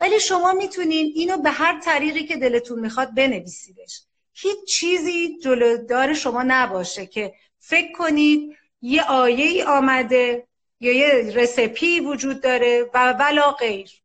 [0.00, 4.02] ولی شما می‌تونین اینو به هر طریقی که دلتون می‌خواد بنویسیدش.
[4.32, 10.46] هیچ چیزی جلودار شما نباشه که فکر کنید یه آیه ای آمده
[10.80, 14.02] یا یه رسپی وجود داره و ولا غیر.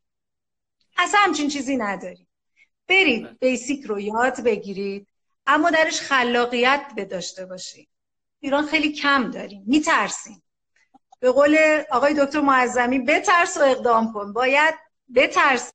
[0.98, 2.28] اصلا همچین چیزی نداریم
[2.88, 3.40] برید.
[3.40, 5.08] بیسیک رو یاد بگیرید
[5.48, 7.90] اما درش خلاقیت به داشته باشید.
[8.40, 9.64] ایران خیلی کم داریم.
[9.68, 10.44] میترسیم.
[11.20, 14.34] به قول آقای دکتر معظمی بترس و اقدام کن.
[14.34, 14.76] باید
[15.16, 15.74] بترسیم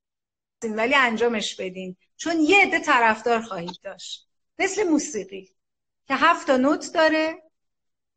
[0.63, 1.97] ولی انجامش بدین.
[2.17, 4.29] چون یه عده طرفدار خواهید داشت.
[4.59, 5.55] مثل موسیقی.
[6.09, 7.50] که هفت تا نوت داره.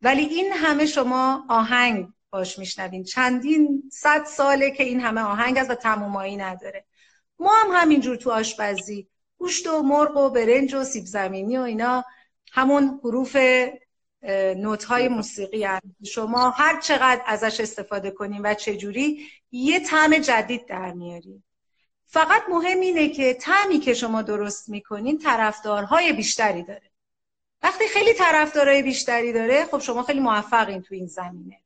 [0.03, 3.03] ولی این همه شما آهنگ باش میشنوین.
[3.03, 6.85] چندین صد ساله که این همه آهنگ است و تمومایی نداره.
[7.39, 9.07] ما هم همینجور تو آشپزی.
[9.37, 12.05] گوشت و مرغ و برنج و سیب زمینی و اینا.
[12.51, 13.37] همون حروف
[14.57, 15.83] نوت های موسیقی هست.
[16.05, 21.43] شما هر چقدر ازش استفاده کنیم و چجوری یه طعم جدید در میاریم
[22.05, 26.92] فقط مهم اینه که تعمی که شما درست می‌کنین طرفدارهای بیشتری داره.
[27.63, 31.59] وقتی خیلی طرفدارای بیشتری داره خب شما خیلی موفقین تو این زمینه.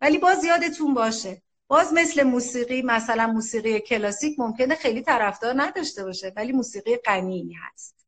[0.00, 6.32] ولی باز یادتون باشه باز مثل موسیقی مثلا موسیقی کلاسیک ممکنه خیلی طرفدار نداشته باشه
[6.36, 8.06] ولی موسیقی غنی هست.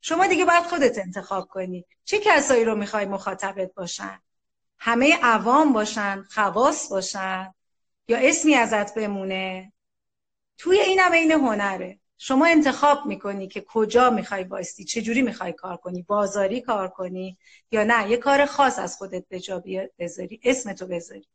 [0.00, 1.84] شما دیگه باید خودت انتخاب کنی.
[2.04, 4.20] چه کسایی رو می‌خوای مخاطبت باشن؟
[4.78, 7.54] همه عوام باشن؟ خواص باشن؟
[8.08, 9.72] یا اسمی ازت بمونه؟
[10.58, 12.00] توی این هم این هنره.
[12.18, 17.38] شما انتخاب می‌کنی که کجا می‌خوای باستی چجوری می‌خوای کار کنی؟ بازاری کار کنی
[17.72, 19.62] یا نه؟ یه کار خاص از خودت به جا
[19.98, 21.28] بذاری اسمتو بذاری.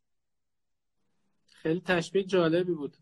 [1.53, 2.97] خیلی تشبیه جالبی بود.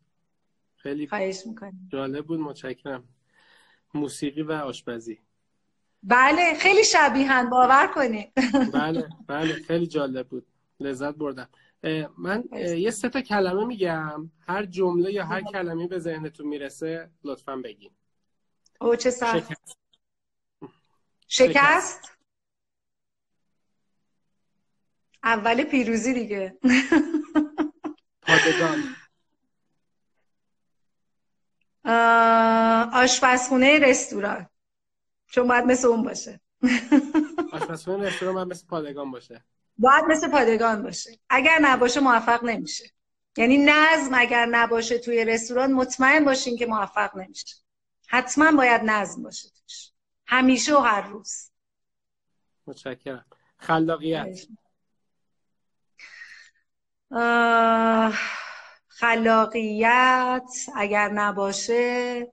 [0.76, 3.04] خیلی خواهش می‌کنی جالب بود متشکرم.
[3.94, 5.20] موسیقی و آشپزی.
[6.04, 8.34] بله خیلی شبیهن باور کنید.
[8.74, 10.48] بله بله خیلی جالب بود.
[10.80, 11.50] لذت بردم.
[12.18, 12.44] من
[12.78, 14.32] یه سه تا کلمه میگم.
[14.48, 17.92] هر جمله یا هر کلمه به ذهنتون می‌رسه لطفا بگین.
[18.82, 19.78] او چه سخت شکست.
[21.28, 22.18] شکست؟
[25.24, 26.58] اول پیروزی دیگه.
[28.22, 28.84] پادگان.
[32.94, 34.50] آشپزخونه رستوران.
[35.26, 36.42] چون باید مثل اون باشه.
[37.54, 39.44] آشپزخونه رستوران باید مثل پادگان باشه.
[39.78, 41.20] باید مثل پادگان باشه.
[41.30, 42.92] اگر نباشه موفق نمیشه.
[43.38, 47.56] یعنی نظم اگر نباشه توی رستوران مطمئن باشین که موفق نمیشه.
[48.08, 49.92] حتما باید نظم باشه توش.
[50.28, 51.52] همیشه و هر روز.
[52.68, 53.26] متشکرم.
[53.58, 54.40] خلاقیت.
[58.88, 62.28] خلاقیت اگر نباشه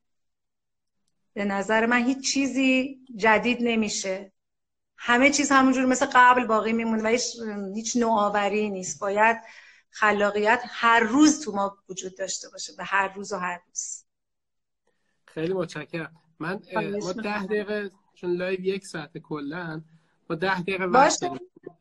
[1.34, 4.32] به نظر من هیچ چیزی جدید نمیشه.
[4.98, 7.22] همه چیز همونجور مثل قبل باقی میمونه و هیچ,
[7.74, 9.00] هیچ نوآوری نیست.
[9.00, 9.36] باید
[9.90, 14.04] خلاقیت هر روز تو ما وجود داشته باشه به هر روز و هر روز.
[15.24, 16.16] خیلی متشکرم.
[16.38, 16.60] من
[17.02, 19.82] ما ده دقیقه چون لایو یک ساعت کلا
[20.28, 21.30] با ده دقیقه وقت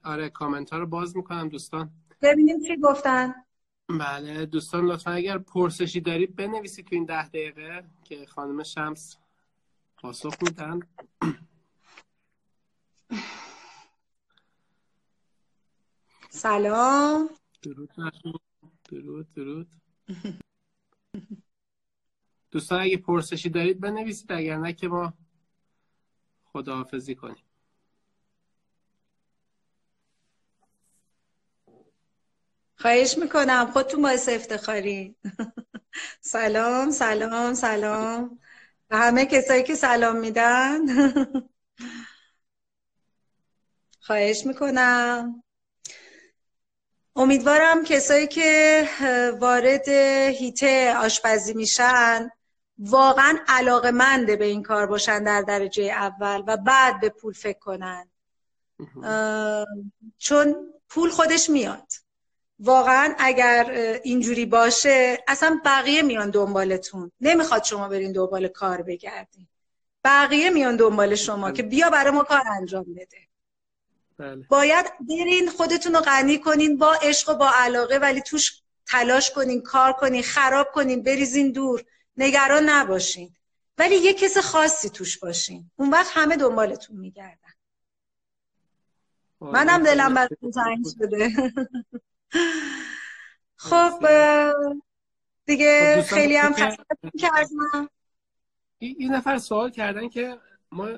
[0.03, 1.89] آره کامنت ها رو باز می‌کنم دوستان.
[2.21, 3.33] ببینیم چی گفتن.
[3.99, 9.17] بله دوستان لطفا اگر پرسشی دارید بنویسید تو این ده دقیقه که خانم شمس
[9.97, 10.79] پاسخ میدن.
[16.29, 17.29] سلام.
[17.61, 17.89] درود
[18.89, 19.67] درود درود.
[22.51, 24.31] دوستان اگه پرسشی دارید بنویسید.
[24.31, 25.13] اگر نه که ما
[26.43, 27.43] خداحافظی کنیم.
[32.75, 33.71] خواهش می‌کنم.
[33.73, 35.15] خودتون باعث افتخاری.
[36.21, 38.39] سلام سلام سلام.
[38.87, 40.79] به همه کسایی که سلام میدن.
[44.07, 45.43] خواهش می‌کنم.
[47.15, 48.89] امیدوارم کسایی که
[49.39, 49.89] وارد
[50.39, 52.29] هیته آشپزی میشن
[52.79, 57.59] واقعا علاقه منده به این کار باشن در درجه اول و بعد به پول فکر
[57.59, 58.09] کنن.
[60.17, 61.87] چون پول خودش میاد.
[62.59, 63.71] واقعا اگر
[64.03, 67.11] اینجوری باشه اصلا بقیه میان دنبالتون.
[67.21, 69.47] نمی‌خواد شما برین دنبال کار بگردین.
[70.03, 73.26] بقیه میان دنبال شما که بیا برای ما کار انجام بده.
[74.17, 74.45] بله.
[74.49, 79.61] باید برین خودتون رو غنی کنین با عشق و با علاقه ولی توش تلاش کنین
[79.61, 81.83] کار کنین خراب کنین بریزین دور.
[82.17, 83.35] نگران نباشین.
[83.77, 85.71] ولی یه کس خاصی توش باشین.
[85.75, 87.53] اون وقت همه دنبالتون میگردن.
[89.41, 91.29] منم دلم براتون تنگ شده.
[93.55, 93.99] خب
[95.45, 97.89] دیگه خب خیلی هم کردم
[98.79, 100.37] این نفر سوال کردن که
[100.71, 100.89] ما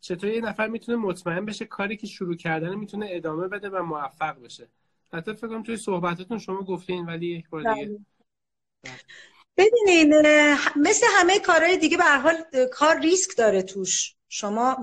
[0.00, 4.42] چطور یه نفر می‌تونه مطمئن بشه کاری که شروع کردن می‌تونه ادامه بده و موفق
[4.42, 4.68] بشه؟
[5.12, 7.86] حتی فکر کنم توی صحبتتون شما گفتین ولی یک بار دیگه.
[7.86, 7.98] بله.
[9.56, 10.14] ببینین
[10.76, 14.14] مثل همه کارهای دیگه به هر حال کار ریسک داره توش.
[14.28, 14.76] شما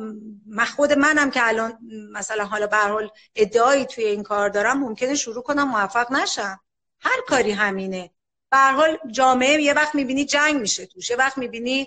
[0.75, 1.79] خود منم که الان
[2.11, 6.59] مثلا حالا به حال ادعایی توی این کار دارم ممکنه شروع کنم موفق نشم.
[6.99, 8.11] هر کاری همینه.
[8.51, 11.09] به حال جامعه یه وقت می‌بینی جنگ میشه توش.
[11.09, 11.85] یه وقت می‌بینی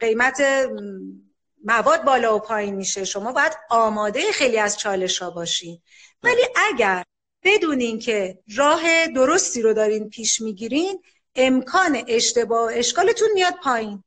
[0.00, 0.42] قیمت
[1.64, 3.04] مواد بالا و پایین میشه.
[3.04, 5.80] شما باید آماده خیلی از چالش ها باشین.
[6.22, 7.04] ولی اگر
[7.44, 11.02] بدونین که راه درستی رو دارین پیش می‌گیرین
[11.34, 14.04] امکان اشتباه اشکالتون میاد پایین.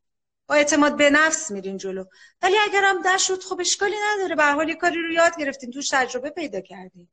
[0.48, 2.06] با اعتماد به نفس میرین جلو.
[2.42, 4.36] ولی اگرم در شد خب اشکالی نداره.
[4.36, 7.08] به حال کاری رو یاد گرفتین توش تجربه پیدا کردین.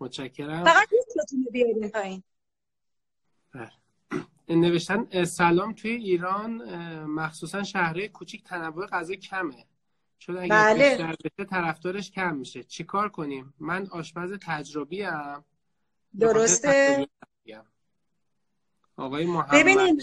[0.00, 0.64] متشکرم.
[0.64, 0.88] فقط
[1.52, 2.22] بیارین پایین.
[3.54, 3.79] بله.
[4.56, 6.50] نوشتن سلام توی ایران
[7.04, 9.66] مخصوصا شهرهای کوچیک تنوع غذا کمه.
[10.18, 10.88] چون اگه بله.
[10.90, 12.64] بیشتر بشه طرفدارش کم میشه.
[12.64, 15.44] چیکار کنیم؟ من آشپز تجربی ام
[16.18, 17.06] درسته.
[18.96, 20.02] آقای محمد ببینید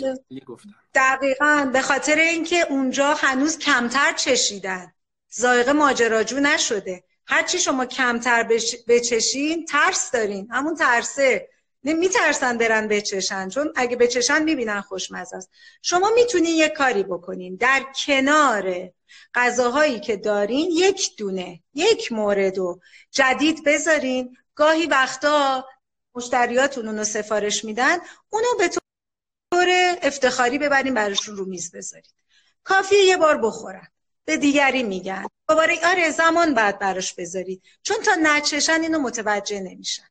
[0.93, 1.69] دقیقا.
[1.73, 4.93] به خاطر اینکه اونجا هنوز کمتر چشیدن.
[5.29, 7.03] زایقه ماجراجو نشده.
[7.25, 8.75] هرچی شما کمتر بش...
[8.87, 10.47] بچشین ترس دارین.
[10.51, 11.49] همون ترسه.
[11.93, 15.49] میترسن برن بچشن چون اگه بچشن می‌بینن خوشمزه است.
[15.81, 17.55] شما می‌تونین یه کاری بکنین.
[17.55, 18.89] در کنار
[19.33, 22.81] غذاهایی که دارین یک دونه یک مورد رو
[23.11, 24.37] جدید بذارین.
[24.55, 25.65] گاهی وقتا
[26.15, 27.97] مشتریاتون اونو سفارش میدن
[28.29, 29.67] اونو به طور
[30.01, 32.13] افتخاری ببرین براشون رو میز بذارید
[32.63, 33.87] کافیه یه بار بخورن.
[34.25, 35.25] به دیگری میگن.
[35.49, 37.63] دوباره آره زمان بعد براش بذارید.
[37.83, 40.07] چون تا نچشن اینو متوجه نمیشن.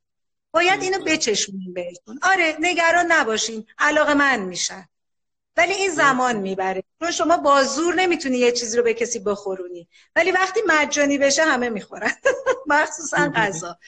[0.57, 2.19] باید اینو بچشمونیم بهتون.
[2.23, 4.89] آره نگران نباشین علاقه من میشن.
[5.57, 6.83] ولی این زمان می‌بره.
[7.01, 9.89] چون شما با زور نمی‌تونی یه چیزی رو به کسی بخورونی.
[10.17, 12.11] ولی وقتی مجانی بشه همه می‌خورن.
[12.67, 13.79] مخصوصا غذا.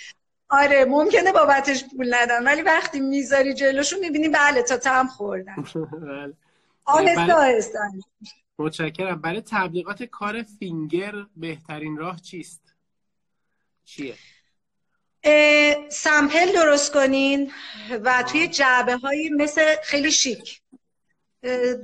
[0.48, 5.54] آره ممکنه بابتش پول ندن ولی وقتی می‌ذاری جلوشون می‌بینی بله تا تم خوردن.
[6.02, 6.34] بله.
[6.84, 7.78] آهسته آهسته.
[8.58, 9.20] متشکرم.
[9.20, 12.62] برای تبلیغات کار فینگر بهترین راه چیست؟
[13.84, 14.14] چیه؟
[15.88, 17.52] سمپل درست کنین
[18.04, 20.60] و توی جعبه هایی مثل خیلی شیک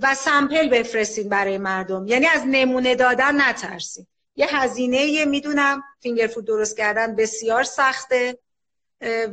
[0.02, 2.06] و سمپل بفرستین برای مردم.
[2.06, 4.06] یعنی از نمونه دادن نترسین.
[4.36, 8.38] یه هزینه یه می‌دونم فینگر فود درست کردن بسیار سخته.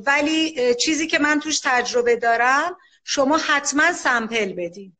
[0.06, 4.98] ولی چیزی که من توش تجربه دارم شما حتما سمپل بدین.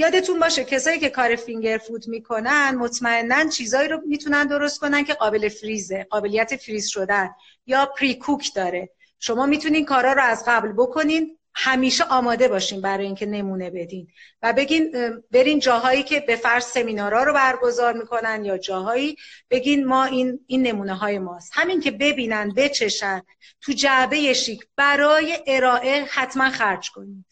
[0.00, 5.14] یادتون باشه کسایی که کار فینگر فود می‌کنن مطمئنا چیزایی رو می‌تونن درست کنن که
[5.14, 7.30] قابل فریزه قابلیت فریز شدن
[7.66, 8.90] یا پری کوک داره.
[9.18, 14.08] شما می‌تونین کارا رو از قبل بکنین همیشه آماده باشین برای اینکه نمونه بدین.
[14.42, 14.92] و بگین
[15.30, 19.16] برین جاهایی که به فرض سمینارها رو برگزار می‌کنن یا جاهایی
[19.50, 21.52] بگین ما این این نمونه های ماست.
[21.54, 23.22] همین که ببینن بچشن
[23.60, 27.29] تو جعبه شیک برای ارائه حتما خرج کنید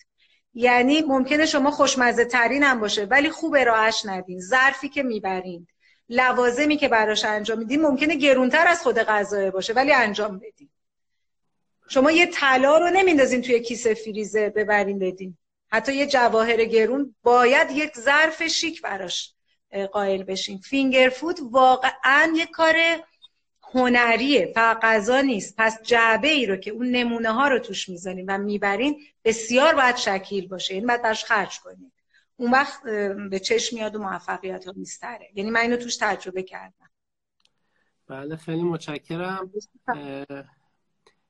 [0.59, 4.40] یعنی ممکنه شما خوشمزه ترین هم باشه ولی خوب ارائهش ندین.
[4.40, 5.66] ظرفی که می‌برین
[6.09, 10.68] لوازمی که براش انجام میدین ممکنه گرونتر از خود غذای باشه ولی انجام بدین.
[11.88, 15.36] شما یه طلا رو نمیندازین توی کیسه فریزه ببرین بدین.
[15.70, 19.34] حتی یه جواهر گرون باید یک ظرف شیک براش
[19.92, 20.59] قائل بشین.
[20.59, 22.74] فینگر فود واقعا یه کار
[23.74, 25.54] هنریه فقط غذا نیست.
[25.58, 29.96] پس جعبه ای رو که اون نمونه ها رو توش می‌زنیم و می‌برین بسیار باید
[29.96, 30.74] شکیل باشه.
[30.74, 31.92] یعنی باید براش خرج کنید
[32.36, 32.82] اون وقت
[33.30, 36.90] به چشم میاد و موفقیت ها میستره یعنی من اینو توش تجربه کردم.
[38.06, 39.52] بله خیلی متشکرم.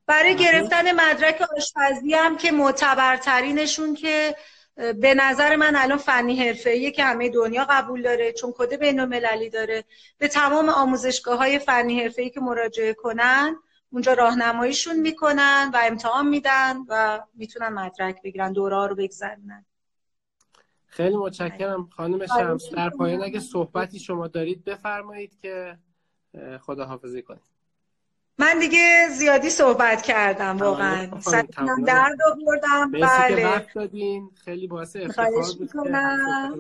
[0.07, 4.37] برای گرفتن مدرک آشپزی هم که معتبرترینشون که
[4.79, 9.85] به نظر من الان فنی حرفه‌ایه که همه دنیا قبول داره چون کد بین‌المللی داره.
[10.19, 13.57] به تمام آموزشگاه های فنی حرفه‌ای که مراجعه کنن
[13.91, 19.65] اونجا راهنماییشون می‌کنن و امتحان میدن و می‌تونن مدرک بگیرن دوره رو بگذرونن.
[20.87, 21.89] خیلی متشکرم.
[21.97, 25.79] خانم شمس در پایان اگه صحبتی شما دارید بفرمایید که
[26.61, 27.58] خداحافظی کنید.
[28.41, 31.21] من دیگه زیادی صحبت کردم واقعا.
[31.21, 32.91] سرم درد آوردم.
[32.91, 33.67] بله.
[33.75, 34.31] دادین.
[34.45, 35.71] خیلی باعث افتخار بود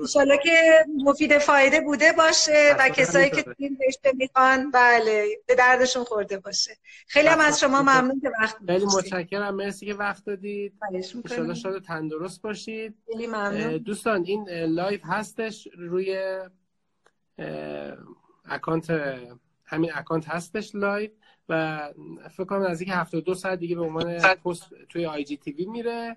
[0.00, 6.04] انشالله که مفید فایده بوده باشه و کسایی که این رشته می‌خوان بله به دردشون
[6.04, 6.76] خورده باشه.
[7.06, 9.54] خیلی هم از شما ممنون که وقت خیلی متشکرم.
[9.54, 10.72] مرسی که وقت دادید.
[10.94, 12.94] انشالله شاد تندرست باشید.
[13.06, 13.76] خیلی ممنون.
[13.76, 16.38] دوستان این live هستش روی
[18.44, 18.90] account
[19.64, 21.10] همین account هستش live
[21.48, 21.82] و
[22.30, 26.16] فکر کنم نزدیک 72 ساعت دیگه به عنوان پست توی IGTV میره.